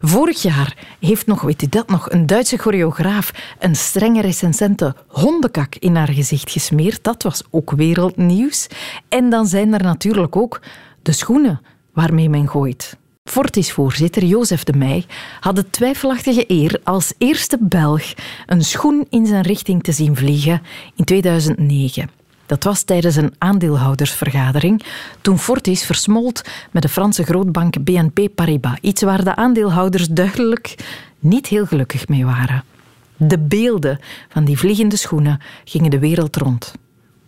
[0.00, 5.74] Vorig jaar heeft nog, weet u dat nog, een Duitse choreograaf een strenge recensente hondenkak
[5.74, 7.04] in haar gezicht gesmeerd.
[7.04, 8.66] Dat was ook wereldnieuws.
[9.08, 10.60] En dan zijn er natuurlijk ook
[11.02, 11.60] de schoenen
[11.92, 12.98] waarmee men gooit.
[13.30, 15.04] Fortis-voorzitter Jozef de Meij
[15.40, 18.02] had de twijfelachtige eer als eerste Belg
[18.46, 20.62] een schoen in zijn richting te zien vliegen
[20.96, 22.10] in 2009.
[22.46, 24.82] Dat was tijdens een aandeelhoudersvergadering
[25.20, 28.78] toen Fortis versmolt met de Franse grootbank BNP Paribas.
[28.80, 30.74] Iets waar de aandeelhouders duidelijk
[31.18, 32.64] niet heel gelukkig mee waren.
[33.16, 36.72] De beelden van die vliegende schoenen gingen de wereld rond.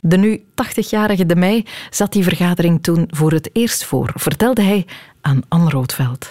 [0.00, 4.86] De nu 80-jarige De Meij zat die vergadering toen voor het eerst voor, vertelde hij
[5.22, 6.30] aan Anne Roodveld.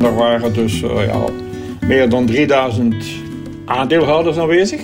[0.00, 1.24] Er waren dus uh, ja,
[1.86, 2.94] meer dan 3000
[3.64, 4.80] aandeelhouders aanwezig.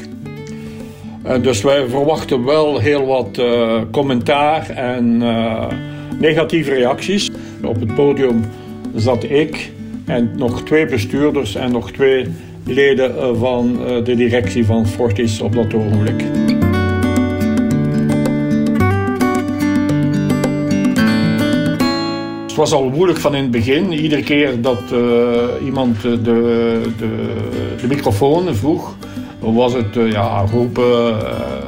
[1.27, 5.23] Uh, dus wij verwachten wel heel wat uh, commentaar en
[6.19, 7.31] negatieve reacties.
[7.62, 8.45] Op het podium
[8.95, 9.73] zat ik
[10.05, 12.27] en nog twee bestuurders en nog twee
[12.67, 16.25] leden van de directie van Fortis op dat ogenblik.
[22.55, 23.93] Het was al moeilijk van in het begin.
[23.93, 24.99] Iedere keer dat uh,
[25.64, 26.81] iemand de, de,
[27.81, 28.97] de, microfoon vroeg,
[29.38, 31.17] was het uh, ja, roepen,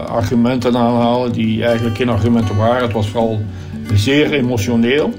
[0.08, 2.82] argumenten aanhalen die eigenlijk geen argumenten waren.
[2.82, 3.40] Het was vooral
[3.94, 5.10] zeer emotioneel.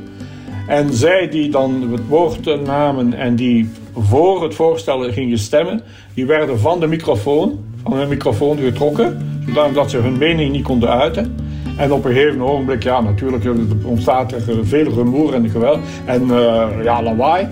[0.67, 5.81] En zij die dan het woord namen en die voor het voorstel gingen stemmen,
[6.13, 10.89] die werden van de microfoon, van hun microfoon getrokken, zodat ze hun mening niet konden
[10.89, 11.46] uiten.
[11.77, 13.45] En op een gegeven ogenblik, ja, natuurlijk
[13.83, 17.47] ontstaat er veel rumoer en geweld en uh, ja, lawaai.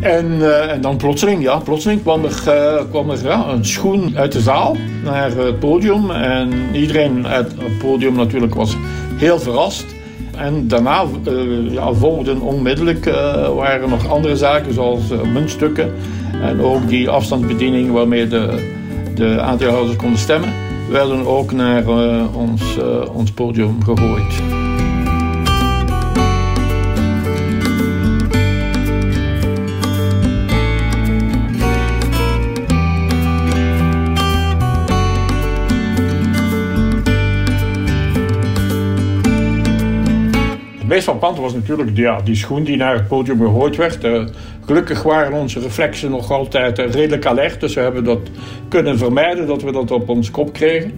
[0.00, 4.12] En, uh, en dan plotseling, ja, plotseling kwam er, uh, kwam er ja, een schoen
[4.16, 6.10] uit de zaal naar het podium.
[6.10, 8.76] En iedereen uit het podium natuurlijk was
[9.16, 9.84] heel verrast.
[10.36, 13.04] En daarna uh, ja, volgden onmiddellijk
[13.54, 15.92] waren er nog andere zaken zoals muntstukken.
[16.42, 18.70] En ook die afstandsbediening waarmee de,
[19.14, 20.61] de aandeelhouders konden stemmen
[20.92, 24.61] werden ook naar uh, ons, uh, ons podium gegooid.
[40.92, 44.04] Meest frappante was natuurlijk ja, die schoen die naar het podium gegooid werd.
[44.04, 44.24] Uh,
[44.64, 47.60] gelukkig waren onze reflexen nog altijd uh, redelijk alert.
[47.60, 48.20] Dus we hebben dat
[48.68, 50.92] kunnen vermijden, dat we dat op ons kop kregen.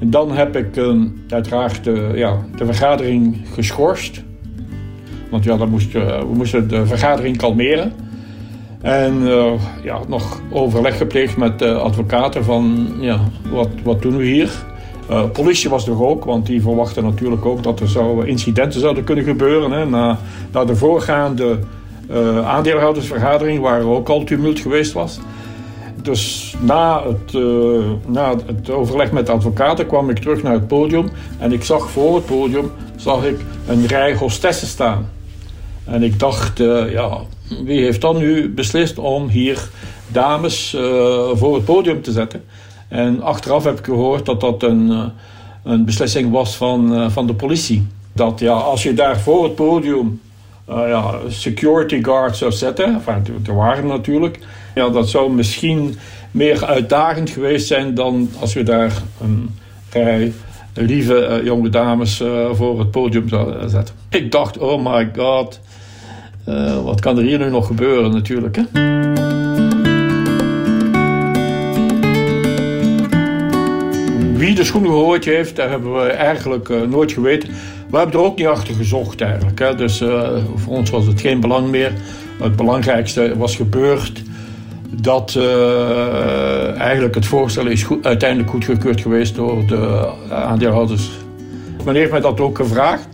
[0.00, 4.22] En dan heb ik uh, uiteraard ja, de vergadering geschorst.
[5.30, 7.92] Want ja, dan moest, we moesten de vergadering kalmeren.
[8.80, 9.22] En
[9.82, 14.50] ja, nog overleg gepleegd met de advocaten van ja, wat, wat doen we hier?
[15.10, 19.04] Uh, politie was er ook, want die verwachten natuurlijk ook dat er zou, incidenten zouden
[19.04, 19.70] kunnen gebeuren.
[19.70, 19.86] Hè.
[19.86, 20.18] Na,
[20.52, 21.58] na de voorgaande
[22.10, 25.18] uh, aandeelhoudersvergadering, waar er ook al tumult geweest was.
[26.02, 27.32] Dus na het,
[28.06, 31.10] na het overleg met de advocaten kwam ik terug naar het podium.
[31.38, 35.10] En ik zag voor het podium zag ik een rij hostessen staan.
[35.84, 37.20] En ik dacht, ja,
[37.64, 39.68] wie heeft dan nu beslist om hier
[40.08, 40.76] dames
[41.32, 42.44] voor het podium te zetten?
[42.94, 45.04] En achteraf heb ik gehoord dat dat een, eh,
[45.62, 47.86] een beslissing was van, eh, van de politie.
[48.12, 50.20] Dat ja, als je daar voor het podium
[50.70, 54.38] uh, ja, security guards zou zetten, enfin, er waren natuurlijk,
[54.74, 55.96] ja, dat zou misschien
[56.30, 59.50] meer uitdagend geweest zijn dan als we daar een
[59.90, 60.32] rij
[60.74, 63.94] lieve jonge dames voor het podium zouden zetten.
[64.08, 65.60] Ik dacht, oh my god,
[66.84, 68.56] wat kan er hier nu nog gebeuren natuurlijk.
[68.56, 69.43] Hè?
[74.36, 77.48] Wie de schoen gegooid heeft, daar hebben we eigenlijk uh, nooit geweten.
[77.90, 79.58] We hebben er ook niet achter gezocht eigenlijk.
[79.58, 79.74] Hè.
[79.74, 81.92] Dus uh, voor ons was het geen belang meer.
[82.40, 84.22] Het belangrijkste was gebeurd
[85.00, 91.10] dat uh, eigenlijk het voorstel is goed, uiteindelijk goedgekeurd geweest door de aandeelhouders.
[91.84, 93.08] Men heeft mij dat ook gevraagd,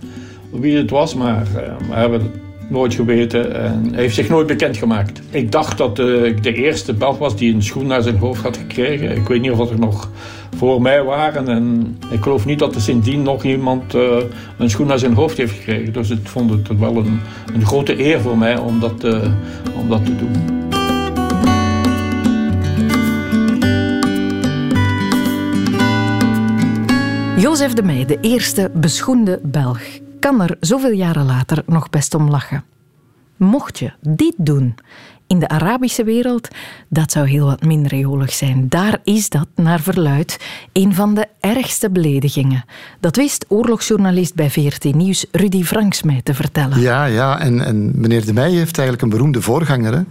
[0.50, 1.46] wie het was, maar
[1.88, 2.32] we hebben
[2.70, 3.54] nooit geweten.
[3.54, 5.20] En heeft zich nooit bekendgemaakt.
[5.30, 8.42] Ik dacht dat uh, ik de eerste Belg was die een schoen naar zijn hoofd
[8.42, 9.16] had gekregen.
[9.16, 10.10] Ik weet niet of er nog
[10.56, 11.48] voor mij waren.
[11.48, 14.16] En ik geloof niet dat er sindsdien nog iemand uh,
[14.58, 15.92] een schoen naar zijn hoofd heeft gekregen.
[15.92, 17.20] Dus ik vond het wel een,
[17.54, 19.22] een grote eer voor mij om dat, uh,
[19.80, 20.58] om dat te doen.
[27.40, 29.80] Jozef de Meij, de eerste beschoende Belg,
[30.20, 32.64] kan er zoveel jaren later nog best om lachen.
[33.36, 34.74] Mocht je dit doen
[35.30, 36.48] in de Arabische wereld,
[36.88, 38.68] dat zou heel wat minder jolig zijn.
[38.68, 40.36] Daar is dat, naar verluid,
[40.72, 42.64] een van de ergste beledigingen.
[43.00, 46.80] Dat wist oorlogsjournalist bij VRT Nieuws Rudy Franks mij te vertellen.
[46.80, 49.92] Ja, ja en, en meneer De Meij heeft eigenlijk een beroemde voorganger.
[49.92, 50.02] Hè?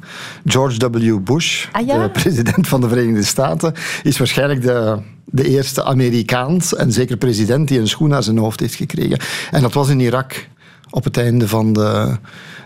[0.46, 1.20] George W.
[1.24, 2.04] Bush, ah, ja?
[2.04, 4.98] de president van de Verenigde Staten, is waarschijnlijk de
[5.32, 9.20] de eerste Amerikaans en zeker president die een schoen naar zijn hoofd heeft gekregen.
[9.52, 10.48] En dat was in Irak
[10.90, 12.18] op het einde van de,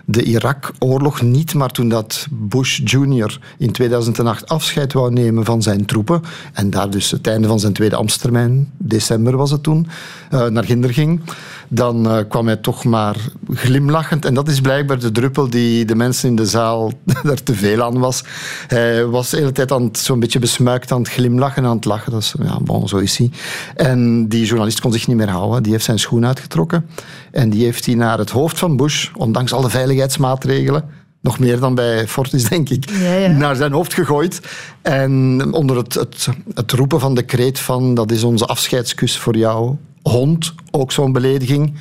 [0.04, 3.38] de Irak-oorlog niet, maar toen dat Bush Jr.
[3.58, 7.72] in 2008 afscheid wou nemen van zijn troepen en daar dus het einde van zijn
[7.72, 9.86] tweede ambtstermijn, december was het toen,
[10.32, 11.20] uh, naar Ginder ging,
[11.68, 13.16] dan uh, kwam hij toch maar
[13.54, 14.24] glimlachend.
[14.24, 17.82] En dat is blijkbaar de druppel die de mensen in de zaal er te veel
[17.82, 18.24] aan was.
[18.66, 22.12] Hij was de hele tijd zo'n beetje besmuikt aan het glimlachen, aan het lachen.
[22.12, 23.30] Dat is, ja, bon, zo is hij.
[23.74, 25.62] En die journalist kon zich niet meer houden.
[25.62, 26.86] Die heeft zijn schoen uitgetrokken.
[27.30, 30.84] En die heeft hij naar het hoofd van Bush, ondanks alle veiligheidsmaatregelen,
[31.20, 33.28] nog meer dan bij Fortis, denk ik, ja, ja.
[33.28, 34.40] naar zijn hoofd gegooid.
[34.82, 39.36] En onder het, het, het roepen van de kreet van dat is onze afscheidskus voor
[39.36, 41.74] jou, hond, ook zo'n belediging.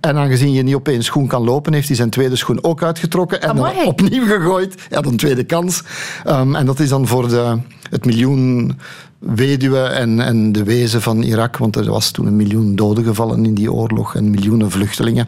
[0.00, 2.82] En aangezien je niet op één schoen kan lopen, heeft hij zijn tweede schoen ook
[2.82, 4.74] uitgetrokken en dan opnieuw gegooid.
[4.88, 5.82] Hij had een tweede kans.
[6.26, 7.58] Um, en dat is dan voor de,
[7.90, 8.72] het miljoen
[9.18, 13.44] weduwen en, en de wezen van Irak, want er was toen een miljoen doden gevallen
[13.44, 15.26] in die oorlog en miljoenen vluchtelingen.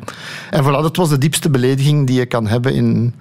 [0.51, 3.15] En voilà, dat was de diepste belediging die je kan hebben in,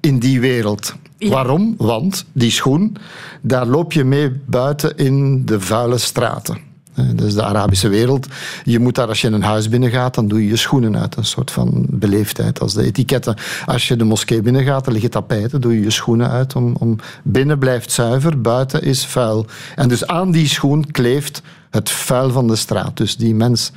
[0.00, 0.94] in die wereld.
[1.18, 1.28] Ja.
[1.28, 1.74] Waarom?
[1.78, 2.96] Want die schoen,
[3.40, 6.70] daar loop je mee buiten in de vuile straten.
[6.94, 8.26] Dat is de Arabische wereld.
[8.64, 11.16] Je moet daar, als je een huis binnengaat, dan doe je je schoenen uit.
[11.16, 13.36] Een soort van beleefdheid als de etiketten.
[13.66, 16.56] Als je de moskee binnengaat, er liggen tapijten, doe je je schoenen uit.
[16.56, 19.46] Om, om, binnen blijft zuiver, buiten is vuil.
[19.74, 22.96] En dus aan die schoen kleeft het vuil van de straat.
[22.96, 23.72] Dus die mens,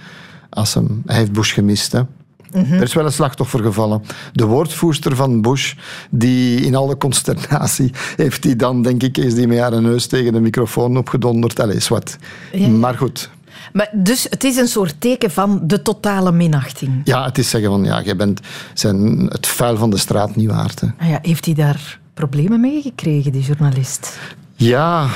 [0.49, 2.01] als hem, hij heeft Bush gemist, hè.
[2.55, 4.01] Er is wel een slachtoffer gevallen.
[4.33, 5.73] De woordvoerster van Bush,
[6.09, 10.33] die in alle consternatie heeft die dan, denk ik, is die met haar neus tegen
[10.33, 11.59] de microfoon opgedonderd.
[11.59, 12.17] Allee, wat.
[12.51, 12.67] Ja.
[12.67, 13.29] Maar goed.
[13.73, 17.01] Maar dus het is een soort teken van de totale minachting.
[17.03, 18.39] Ja, het is zeggen van, ja, jij bent
[18.73, 20.79] zijn, het vuil van de straat niet waard.
[20.79, 20.87] Hè.
[20.99, 24.19] Ah ja, heeft hij daar problemen mee gekregen, die journalist?
[24.55, 25.07] Ja,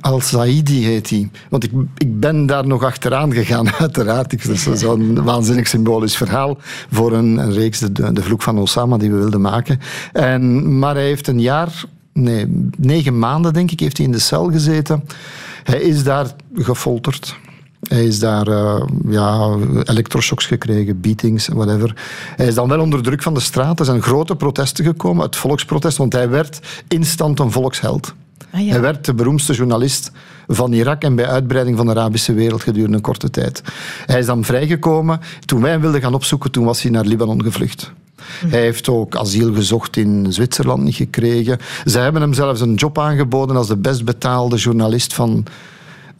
[0.00, 1.30] Al-Saidi heet hij.
[1.48, 4.46] Want ik, ik ben daar nog achteraan gegaan, uiteraard.
[4.46, 6.58] Dat is zo'n waanzinnig symbolisch verhaal
[6.90, 9.80] voor een, een reeks, de, de Vloek van Osama, die we wilden maken.
[10.12, 14.18] En, maar hij heeft een jaar, nee, negen maanden denk ik, heeft hij in de
[14.18, 15.04] cel gezeten.
[15.62, 17.36] Hij is daar gefolterd.
[17.88, 21.94] Hij is daar uh, ja, elektroshocks gekregen, beatings, whatever.
[22.36, 23.78] Hij is dan wel onder druk van de straat.
[23.78, 28.14] Er zijn grote protesten gekomen, het volksprotest, want hij werd instant een volksheld.
[28.50, 28.70] Ah, ja.
[28.70, 30.10] Hij werd de beroemdste journalist
[30.46, 33.62] van Irak en bij uitbreiding van de Arabische wereld gedurende een korte tijd.
[34.06, 35.20] Hij is dan vrijgekomen.
[35.44, 37.92] Toen wij hem wilden gaan opzoeken, toen was hij naar Libanon gevlucht.
[38.46, 41.58] Hij heeft ook asiel gezocht in Zwitserland niet gekregen.
[41.84, 45.44] Ze hebben hem zelfs een job aangeboden als de best betaalde journalist van,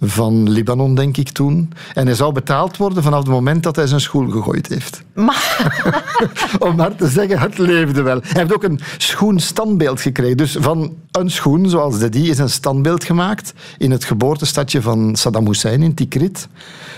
[0.01, 1.73] van Libanon, denk ik toen.
[1.95, 5.03] En hij zou betaald worden vanaf het moment dat hij zijn schoen gegooid heeft.
[6.69, 8.21] Om maar te zeggen, het leefde wel.
[8.23, 10.37] Hij heeft ook een schoenstandbeeld gekregen.
[10.37, 15.17] Dus van een schoen, zoals de die, is een standbeeld gemaakt in het geboortestadje van
[15.17, 16.49] Saddam Hussein in Tikrit.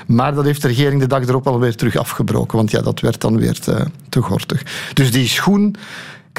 [0.06, 3.20] Maar dat heeft de regering de dag erop alweer terug afgebroken, want ja, dat werd
[3.20, 4.62] dan weer te, te gortig.
[4.94, 5.76] Dus die schoen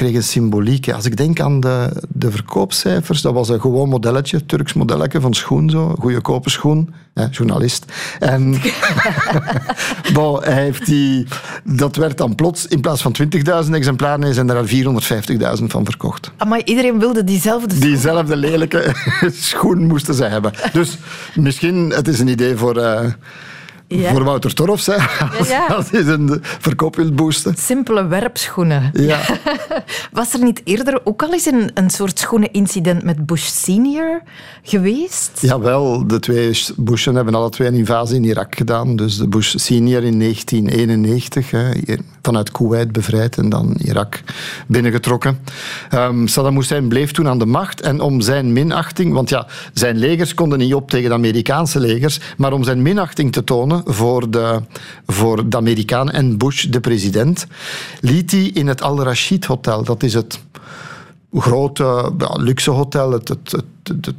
[0.00, 0.92] kreeg een symboliek.
[0.92, 5.34] Als ik denk aan de, de verkoopcijfers, dat was een gewoon modelletje, Turks modelletje van
[5.34, 7.84] schoen, zo, goede kopen schoen, hè, journalist.
[8.18, 8.60] En
[10.12, 11.26] bon, hij heeft die,
[11.64, 13.14] dat werd dan plots, in plaats van
[13.66, 14.66] 20.000 exemplaren, zijn er al
[15.58, 16.30] 450.000 van verkocht.
[16.48, 17.88] Maar iedereen wilde diezelfde schoen.
[17.88, 18.94] Diezelfde lelijke
[19.50, 20.52] schoen moesten ze hebben.
[20.72, 20.98] Dus
[21.34, 22.76] misschien, het is een idee voor...
[22.76, 23.00] Uh,
[23.98, 24.10] Ja.
[24.12, 24.94] Voor Wouter Torfs, hè,
[25.38, 25.66] als, Ja.
[25.66, 27.54] als hij zijn verkoop wil boosten.
[27.58, 28.90] Simpele werpschoenen.
[28.92, 29.20] Ja.
[30.12, 34.22] Was er niet eerder ook al eens een, een soort schoenenincident met Bush senior
[34.62, 35.30] geweest?
[35.40, 38.96] Jawel, de twee Bushen hebben alle twee een invasie in Irak gedaan.
[38.96, 41.70] Dus de Bush senior in 1991, hè,
[42.22, 44.20] vanuit Kuwait bevrijd en dan Irak
[44.66, 45.38] binnengetrokken.
[45.94, 49.96] Um, Saddam Hussein bleef toen aan de macht en om zijn minachting, want ja, zijn
[49.96, 54.30] legers konden niet op tegen de Amerikaanse legers, maar om zijn minachting te tonen voor
[54.30, 54.62] de,
[55.06, 57.46] voor de Amerikanen en Bush, de president,
[58.00, 60.40] liet hij in het Al-Rashid Hotel, dat is het
[61.32, 64.14] grote luxe hotel, het, het, het,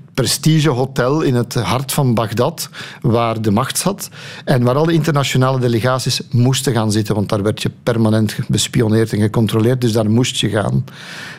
[1.23, 2.69] in het hart van Bagdad,
[3.01, 4.09] waar de macht zat
[4.45, 9.19] en waar alle internationale delegaties moesten gaan zitten, want daar werd je permanent bespioneerd en
[9.19, 10.85] gecontroleerd, dus daar moest je gaan.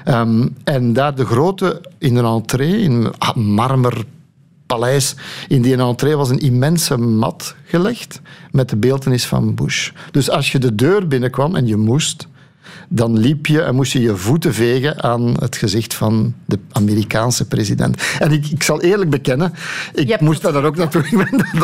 [0.09, 4.05] Um, en daar de grote, in een entree, in een marmer
[4.67, 5.15] paleis.
[5.49, 8.21] In die entree was een immense mat gelegd
[8.51, 9.91] met de beeldenis van Bush.
[10.11, 12.27] Dus als je de deur binnenkwam en je moest,
[12.89, 17.47] dan liep je en moest je je voeten vegen aan het gezicht van de Amerikaanse
[17.47, 18.03] president.
[18.19, 19.53] En ik, ik zal eerlijk bekennen,
[19.95, 21.01] ik moest daar ook naartoe.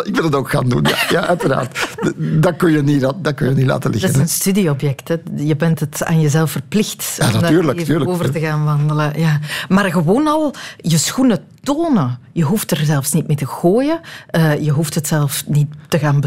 [0.04, 1.88] Ik wil het ook gaan doen, ja, ja uiteraard.
[2.16, 4.12] Dat kun, je niet, dat kun je niet laten liggen.
[4.12, 5.08] Dat is een studieobject.
[5.08, 5.16] Hè.
[5.36, 9.20] Je bent het aan jezelf verplicht ja, om natuurlijk, daar over te gaan wandelen.
[9.20, 9.38] Ja.
[9.68, 11.40] Maar gewoon al je schoenen
[11.74, 12.18] tonen.
[12.32, 14.00] Je hoeft er zelfs niet mee te gooien.
[14.36, 16.20] Uh, je hoeft het zelf niet te gaan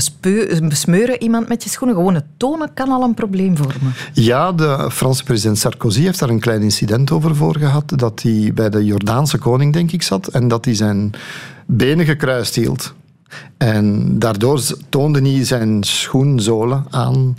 [0.61, 1.97] besmeuren, iemand met je schoenen.
[1.97, 3.93] Gewoon het tonen kan al een probleem vormen.
[4.13, 7.93] Ja, de Franse president Sarkozy heeft daar een klein incident over voor gehad.
[7.95, 10.27] Dat hij bij de Jordaanse koning, denk ik, zat.
[10.27, 11.11] En dat hij zijn
[11.65, 12.93] benen gekruist hield.
[13.57, 17.37] En daardoor toonde hij zijn schoenzolen aan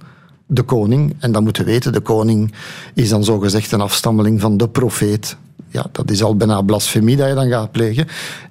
[0.55, 1.14] de koning.
[1.18, 2.53] En dan moeten we weten, de koning
[2.94, 5.36] is dan zogezegd een afstammeling van de profeet
[5.72, 8.07] ja, dat is al bijna blasfemie dat je dan gaat plegen.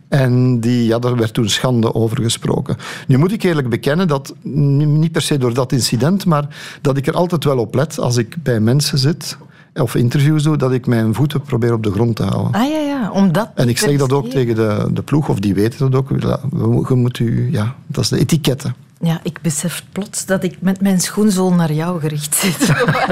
[0.08, 2.78] En die, ja, daar werd toen schande over gesproken.
[3.08, 6.48] Nu moet ik eerlijk bekennen dat, niet per se door dat incident, maar
[6.82, 9.38] dat ik er altijd wel op let als ik bij mensen zit
[9.74, 12.62] of interviews doe, dat ik mijn voeten probeer op de grond te houden.
[12.62, 13.50] Ah ja, ja, omdat...
[13.56, 16.10] En ik zeg dat ook tegen de, de ploeg, of die weten dat ook.
[16.90, 18.76] Je moet u, ja, dat is de etiketten.
[19.04, 22.68] Ja, ik besef plots dat ik met mijn schoenzool naar jou gericht zit.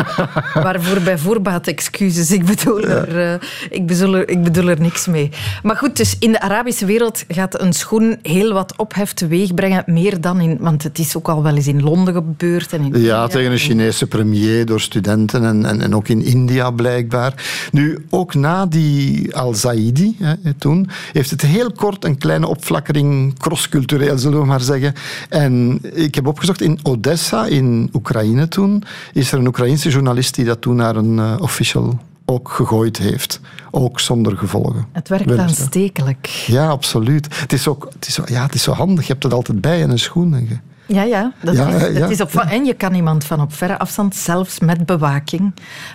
[0.64, 2.32] Waarvoor bij voorbaat excuses.
[2.32, 3.34] Ik bedoel, er, uh,
[3.70, 5.30] ik, bedoel er, ik bedoel er niks mee.
[5.64, 9.84] Maar goed, dus in de Arabische wereld gaat een schoen heel wat ophef teweeg brengen.
[9.86, 10.58] Meer dan in...
[10.60, 12.74] Want het is ook al wel eens in Londen gebeurd.
[12.74, 16.72] En in ja, tegen een Chinese premier door studenten en, en, en ook in India
[16.72, 17.34] blijkbaar.
[17.72, 20.18] Nu, ook na die Al-Zaidi
[20.58, 24.94] toen, heeft het heel kort een kleine opflakkering crosscultureel, zullen we maar zeggen.
[25.30, 30.46] En ik heb opgezocht, in Odessa, in Oekraïne toen, is er een Oekraïnse journalist die
[30.46, 33.40] dat toen naar een uh, official ook gegooid heeft.
[33.72, 34.86] Ook zonder gevolgen.
[34.92, 36.26] Het werkt aanstekelijk.
[36.28, 37.40] Ja, absoluut.
[37.40, 39.06] Het is, ook, het, is zo, ja, het is zo handig.
[39.06, 40.62] Je hebt het altijd bij in een schoen.
[40.86, 43.80] Ja, ja, dat ja, is, ja, is op, en je kan iemand van op verre
[43.80, 45.54] afstand, zelfs met bewaking,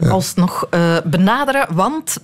[0.09, 1.66] alsnog uh, benaderen.
[1.74, 2.16] Want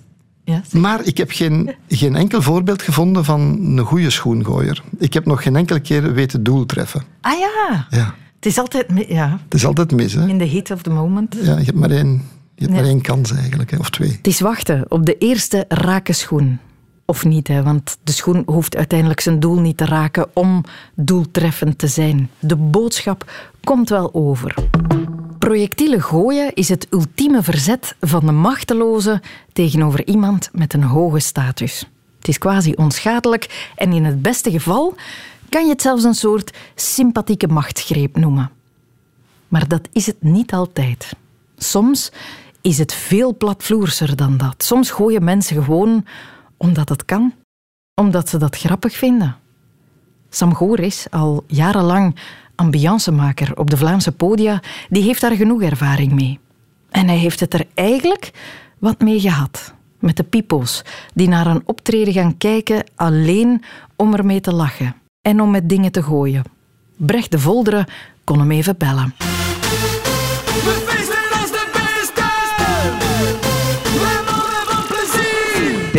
[0.51, 4.83] ja, maar ik heb geen, geen enkel voorbeeld gevonden van een goede schoengooier.
[4.99, 7.03] Ik heb nog geen enkele keer weten doel treffen.
[7.21, 7.87] Ah ja.
[7.91, 8.15] ja.
[8.35, 9.39] Het is altijd, ja.
[9.45, 10.13] Het is altijd mis.
[10.13, 10.29] Hè?
[10.29, 11.37] In the heat of the moment.
[11.43, 12.23] Ja, je hebt maar één,
[12.55, 14.11] je hebt maar één kans eigenlijk, hè, of twee.
[14.11, 16.59] Het is wachten op de eerste rake schoen.
[17.05, 21.79] Of niet, hè, want de schoen hoeft uiteindelijk zijn doel niet te raken om doeltreffend
[21.79, 22.31] te zijn.
[22.39, 23.31] De boodschap
[23.65, 24.55] komt wel over.
[25.41, 29.23] Projectielen gooien is het ultieme verzet van de machteloze
[29.53, 31.89] tegenover iemand met een hoge status.
[32.19, 34.95] Het is quasi onschadelijk en in het beste geval
[35.49, 38.51] kan je het zelfs een soort sympathieke machtsgreep noemen.
[39.49, 41.13] Maar dat is het niet altijd.
[41.57, 42.13] Soms
[42.61, 44.63] is het veel platvloerser dan dat.
[44.63, 46.07] Soms gooien mensen gewoon
[46.57, 47.35] omdat het kan,
[47.95, 49.37] omdat ze dat grappig vinden.
[50.31, 52.17] Sam Goris, al jarenlang
[52.61, 56.39] ambiancemaker op de Vlaamse podia, die heeft daar genoeg ervaring mee.
[56.91, 58.31] En hij heeft het er eigenlijk
[58.79, 59.75] wat mee gehad.
[59.99, 60.85] Met de pipo's,
[61.15, 63.63] die naar een optreden gaan kijken alleen
[63.97, 64.95] om ermee te lachen.
[65.23, 66.43] En om met dingen te gooien.
[66.97, 67.87] Brecht de Volderen
[68.25, 69.15] kon hem even bellen.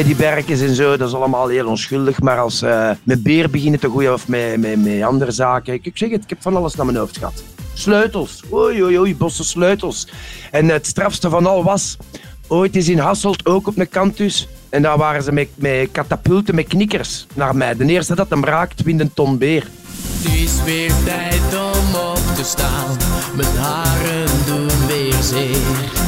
[0.01, 2.21] Teddyberkjes en zo, dat is allemaal heel onschuldig.
[2.21, 5.73] Maar als uh, met beer beginnen te gooien of met, met, met andere zaken.
[5.73, 7.43] Ik zeg het, ik heb van alles naar mijn hoofd gehad.
[7.73, 10.07] Sleutels, oei oei oei, bosse sleutels.
[10.51, 11.97] En het strafste van al was,
[12.47, 14.47] ooit is in Hasselt ook op een kantus.
[14.69, 17.75] En daar waren ze met, met katapulten, met knikkers naar mij.
[17.75, 19.67] De eerste dat hem raakt, wint een ton beer.
[20.21, 22.97] Het is weer tijd om op te staan,
[23.35, 26.00] met haren doen weer zeer.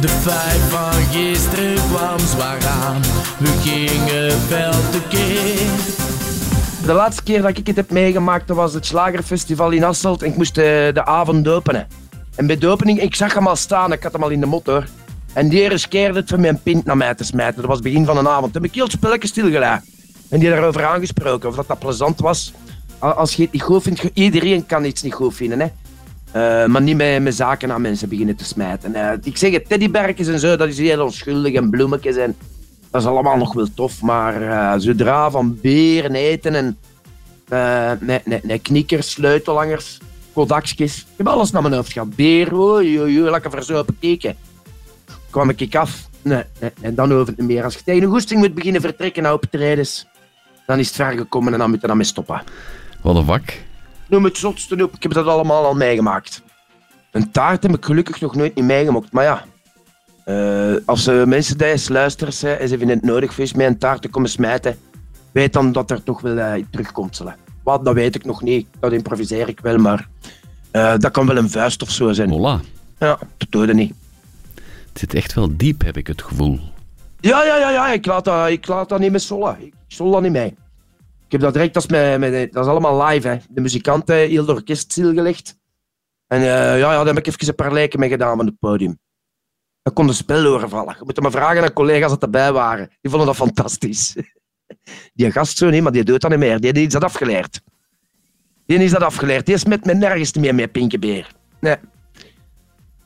[0.00, 3.02] De vijf van gisteren kwam zwaar aan.
[3.38, 5.70] We gingen veel te keer.
[6.86, 10.22] De laatste keer dat ik het heb meegemaakt, was het Slagerfestival in Asselt.
[10.22, 11.86] En ik moest de, eh, de avond openen.
[12.34, 13.92] En bij de opening, ik zag hem al staan.
[13.92, 14.88] Ik had hem al in de motor.
[15.32, 17.56] En die riskeerde het van mijn pint naar mij te smijten.
[17.56, 18.52] Dat was het begin van een avond.
[18.52, 19.80] Toen heb ik heel het spelletje.
[20.28, 22.52] En die daarover aangesproken, of dat dat plezant was.
[22.98, 25.60] Als je het niet goed vindt, iedereen kan iets niet goed vinden.
[25.60, 25.66] Hè?
[26.32, 28.94] Eh, maar niet met, met zaken aan mensen beginnen te smijten.
[28.94, 32.36] Eh, ik zeg het, teddyberkjes en zo, dat is heel onschuldig en bloemetjes en
[32.90, 34.02] dat is allemaal nog wel tof.
[34.02, 36.78] Maar eh, zodra van beren eten en
[38.00, 39.98] nee, nee, nee, knikkers, sleutelhangers,
[40.32, 40.98] kodakjes.
[40.98, 42.16] Ik heb alles naar mijn hoofd gehad.
[42.16, 44.36] Beer, oei, lekker verzopen keken.
[45.30, 46.08] Kwam ik af.
[46.22, 47.64] Nee, nee, nee, dan hoeft het niet meer.
[47.64, 50.06] Als je tegen een goesting moet beginnen vertrekken naar optredens,
[50.66, 52.42] dan is het ver gekomen en dan moet je daarmee stoppen.
[53.02, 53.67] Wat een vak.
[54.08, 56.42] Noem het zotste op, ik heb dat allemaal al meegemaakt.
[57.10, 59.44] Een taart heb ik gelukkig nog nooit niet meegemaakt, maar ja.
[60.24, 63.52] eh, als eh, mensen die eens luisteren hè, en ze vinden het nodig voor eens
[63.52, 64.78] met een taart te komen smijten,
[65.32, 67.16] weet dan dat er toch wel iets terugkomt.
[67.16, 67.36] zullen.
[67.62, 68.66] Wat, dat weet ik nog niet.
[68.80, 70.08] Dat improviseer ik wel, maar
[70.70, 72.30] dat kan wel een vuist of zo zijn.
[72.30, 72.66] Voilà.
[72.98, 73.94] Ja, dat doe je niet.
[74.88, 76.60] Het zit echt wel diep, heb ik het gevoel.
[77.20, 77.92] Ja, ja, ja, ja.
[77.92, 79.56] Ik, laat dat, ik laat dat niet met sollen.
[79.60, 80.54] Ik dat niet mee.
[81.28, 83.28] Ik heb dat direct, dat is, dat is allemaal live.
[83.28, 83.36] Hè.
[83.48, 85.58] De muzikanten, heel het orkest stilgelegd.
[86.26, 88.58] En eh, ja, ja, daar heb ik even een paar lijken mee gedaan op het
[88.58, 88.98] podium.
[89.82, 90.94] Dan kon de spel horen vallen.
[90.98, 92.88] Je moet maar vragen aan collega's dat erbij waren.
[93.00, 94.16] Die vonden dat fantastisch.
[95.14, 96.60] Die gast zo niet, maar die doet dat niet meer.
[96.60, 97.60] Die, die is dat afgeleerd.
[98.66, 99.46] Die is dat afgeleerd.
[99.46, 101.32] Die is met me nergens meer met Pinkebeer.
[101.60, 101.76] Nee.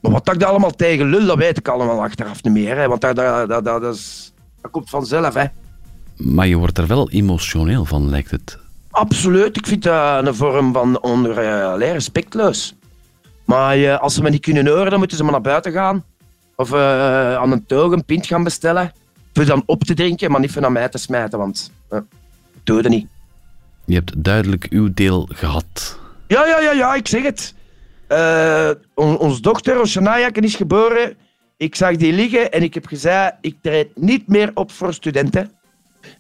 [0.01, 2.77] Maar wat ik daar allemaal tegen lul, dat weet ik allemaal achteraf niet meer.
[2.77, 2.89] Hè.
[2.89, 5.35] Want dat, dat, dat, dat, dat, is, dat komt vanzelf.
[5.35, 5.47] Hè.
[6.25, 8.59] Maar je wordt er wel emotioneel van, lijkt het.
[8.91, 9.57] Absoluut.
[9.57, 12.75] Ik vind dat een vorm van onder, eh, respectloos.
[13.45, 16.05] Maar eh, als ze me niet kunnen horen, dan moeten ze maar naar buiten gaan.
[16.57, 18.93] Of eh, aan een toog een pint gaan bestellen.
[19.33, 21.39] Voor dan op te drinken, maar niet voor naar mij te smijten.
[21.39, 22.05] Want eh, dat
[22.64, 23.07] doe je niet.
[23.85, 25.99] Je hebt duidelijk uw deel gehad.
[26.27, 27.55] Ja, ja, ja, ja, ik zeg het.
[28.07, 29.81] Eh, on- ons dochter,
[30.45, 31.14] is geboren.
[31.57, 35.51] Ik zag die liggen en ik heb gezegd, ik treed niet meer op voor studenten.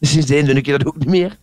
[0.00, 1.38] Sindsdien doe ik dat ook niet meer.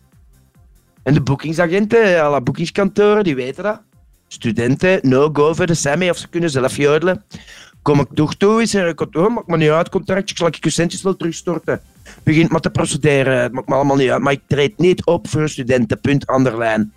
[1.03, 3.81] En de boekingsagenten, alle boekingskantoren, die weten dat.
[4.27, 7.23] Studenten, no go voor de semi of ze kunnen zelf jodelen.
[7.81, 10.63] Kom ik toch toe, is er een kantoor, maakt me niet uit, contractje, zal ik
[10.63, 11.81] je centjes wel terugstorten.
[12.23, 14.21] Begint maar te procederen, het maakt me allemaal niet uit.
[14.21, 16.93] Maar ik treed niet op voor studenten, punt, anderlijn.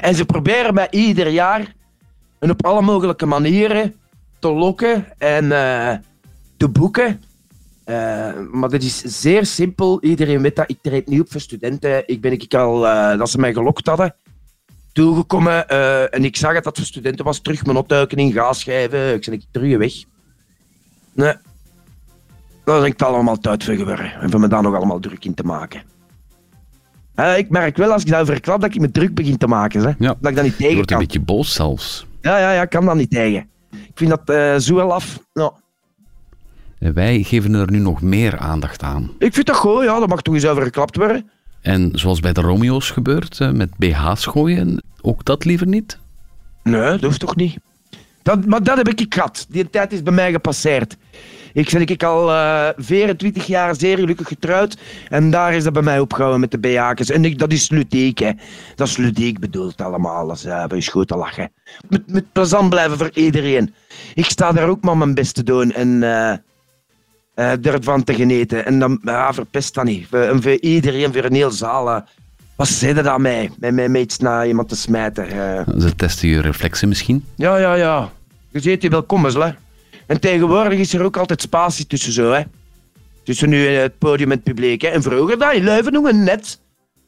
[0.00, 1.74] En ze proberen mij ieder jaar
[2.38, 3.94] en op alle mogelijke manieren
[4.38, 5.96] te lokken en eh,
[6.56, 7.22] te boeken.
[7.84, 10.02] Eh, maar dat is zeer simpel.
[10.02, 10.70] Iedereen weet dat.
[10.70, 12.02] Ik treed niet op voor studenten.
[12.08, 14.14] Ik ben ik al, eh, dat ze mij gelokt hadden,
[14.92, 15.68] toegekomen.
[15.68, 17.40] eh, en ik zag het dat voor studenten was.
[17.40, 19.14] Terug mijn opduiken in gaasschijven.
[19.14, 19.92] Ik zei, ik terug weg.
[21.12, 21.34] Nee.
[22.64, 24.12] Daar is ik allemaal tijd voor geworden.
[24.12, 25.82] En voor me daar nog allemaal druk in te maken.
[27.36, 29.80] Ik merk wel als ik dat verklap dat ik me druk begin te maken.
[29.80, 29.92] Hè?
[29.98, 30.14] Ja.
[30.20, 31.06] Dat ik dat niet Je tegen wordt een kan.
[31.06, 32.06] beetje boos zelfs.
[32.20, 33.48] Ja, ja, ja, ik kan dat niet tegen.
[33.70, 35.18] Ik vind dat zo wel af.
[35.32, 35.52] Ja.
[36.82, 39.10] En wij geven er nu nog meer aandacht aan.
[39.18, 41.30] Ik vind dat goed, ja, dat mag toch eens over geklapt worden.
[41.60, 45.98] En zoals bij de Romeo's gebeurt, eh, met BH's gooien, ook dat liever niet?
[46.62, 47.58] Nee, dat hoeft toch niet.
[48.22, 49.46] Dat, maar dat heb ik gehad.
[49.48, 50.96] Die tijd is bij mij gepasseerd.
[51.52, 54.76] Ik ben ik al eh 24 jaar zeer gelukkig getrouwd.
[55.08, 57.10] En daar is dat bij mij opgehouden met de BH'kes.
[57.10, 58.30] En ik, dat is ludiek, hè.
[58.74, 60.26] Dat is ludiek bedoeld allemaal.
[60.26, 61.52] Dat is, uh, is goed te lachen.
[61.88, 63.74] Het moet plezant blijven voor iedereen.
[64.14, 65.72] Ik sta daar ook maar mijn best te doen.
[65.72, 66.38] En eh eh,
[67.34, 68.66] ervan te genieten.
[68.66, 70.06] En dan ja, verpest dat niet.
[70.10, 71.90] Voor, en voor iedereen, voor een heel zaal.
[71.90, 72.00] eh,
[72.56, 73.50] wat zei dat aan mij?
[73.58, 75.28] Met, met, met iets naar iemand te smijten.
[75.28, 75.74] eh.
[75.78, 77.24] Ze testen je reflexen misschien.
[77.36, 78.10] Ja, ja, ja.
[78.50, 79.50] Je ziet je welkom is, hè.
[80.06, 82.42] En tegenwoordig is er ook altijd spatie tussen zo, hè.
[83.24, 84.88] Tussen nu het podium en het publiek, hè.
[84.88, 86.60] En vroeger, daar in Leuven nog een net.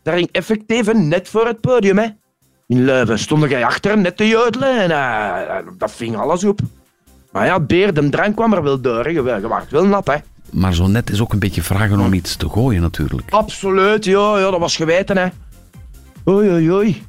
[0.03, 2.07] Daar ging effectief een net voor het podium, hè.
[2.67, 6.61] In Leuven stond jij achter een net te jodelen en eh, dat ving alles op.
[7.35, 9.09] Maar ja, beer, de drank kwam er wel door, hè.
[9.09, 10.17] Je, je werd wel nat, hè.
[10.51, 13.31] Maar zo net is ook een beetje vragen om iets te gooien natuurlijk.
[13.31, 15.29] Absoluut, ja, ja, dat was geweten, hè.
[16.29, 17.03] Oei, oei, oei.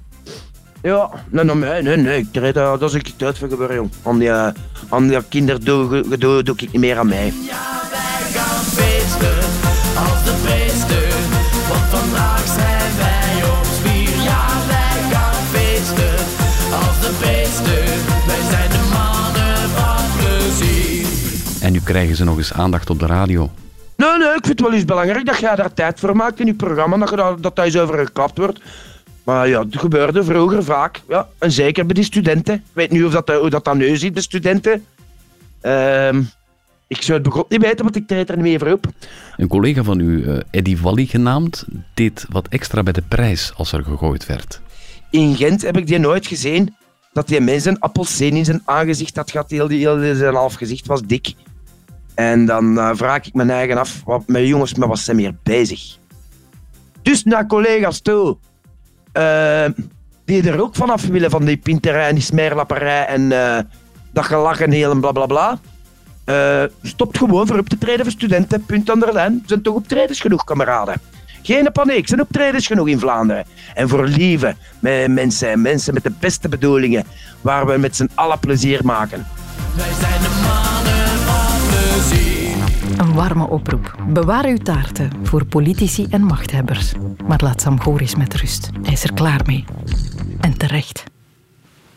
[0.81, 2.19] Ja, nee, nee, nee, nee.
[2.19, 3.89] Ik treed, uh, dat is ik tijd voor gebeuren, jong.
[4.03, 4.47] Aan die, uh,
[4.89, 7.31] aan die kinderdoe doe, doe ik niet meer aan mij.
[7.31, 8.14] feesten
[21.85, 23.51] krijgen ze nog eens aandacht op de radio.
[23.95, 26.45] Nee, nee, ik vind het wel eens belangrijk dat jij daar tijd voor maakt in
[26.45, 26.97] je programma.
[26.97, 28.59] Dat, je daar, dat daar eens over geklapt wordt.
[29.23, 31.01] Maar ja, het gebeurde vroeger vaak.
[31.07, 32.55] Ja, en zeker bij die studenten.
[32.55, 34.85] Ik weet niet of dat, hoe dat dan nu ziet bij studenten.
[35.61, 36.21] Ehm,
[36.87, 38.87] ik zou het begot niet weten, want ik treed er niet meer voor op.
[39.37, 43.71] Een collega van u, eh, Eddie Valli genaamd, deed wat extra bij de prijs als
[43.71, 44.61] er gegooid werd.
[45.11, 46.75] In Gent heb ik die nooit gezien.
[47.13, 49.49] Dat die mens een appelsteen in zijn aangezicht had gehad.
[49.49, 51.33] Heel, heel zijn half gezicht was dik.
[52.15, 55.35] En dan eh, vraag ik mijn eigen af, wat, mijn jongens, met wat zijn meer
[55.43, 55.97] bezig?
[57.01, 58.37] Dus naar collega's toe.
[59.11, 59.65] Eh,
[60.25, 63.63] die er ook vanaf willen van die pinterij en die smerlapperij en eh,
[64.13, 65.59] dat gelach en heel en bla bla
[66.81, 68.65] stopt gewoon voor op te treden voor studenten.
[68.65, 71.01] Punt aan de zijn toch optredens genoeg, kameraden.
[71.41, 73.45] Geen paniek, zijn optredens genoeg in Vlaanderen.
[73.73, 77.03] En voor lieve met mensen en mensen met de beste bedoelingen,
[77.41, 79.27] waar we met z'n allen plezier maken.
[79.75, 81.14] Wij zijn de mannen.
[82.97, 83.95] Een warme oproep.
[84.07, 86.93] Bewaar uw taarten voor politici en machthebbers.
[87.27, 88.69] Maar laat Sam Goris met rust.
[88.81, 89.65] Hij is er klaar mee.
[90.39, 91.03] En terecht.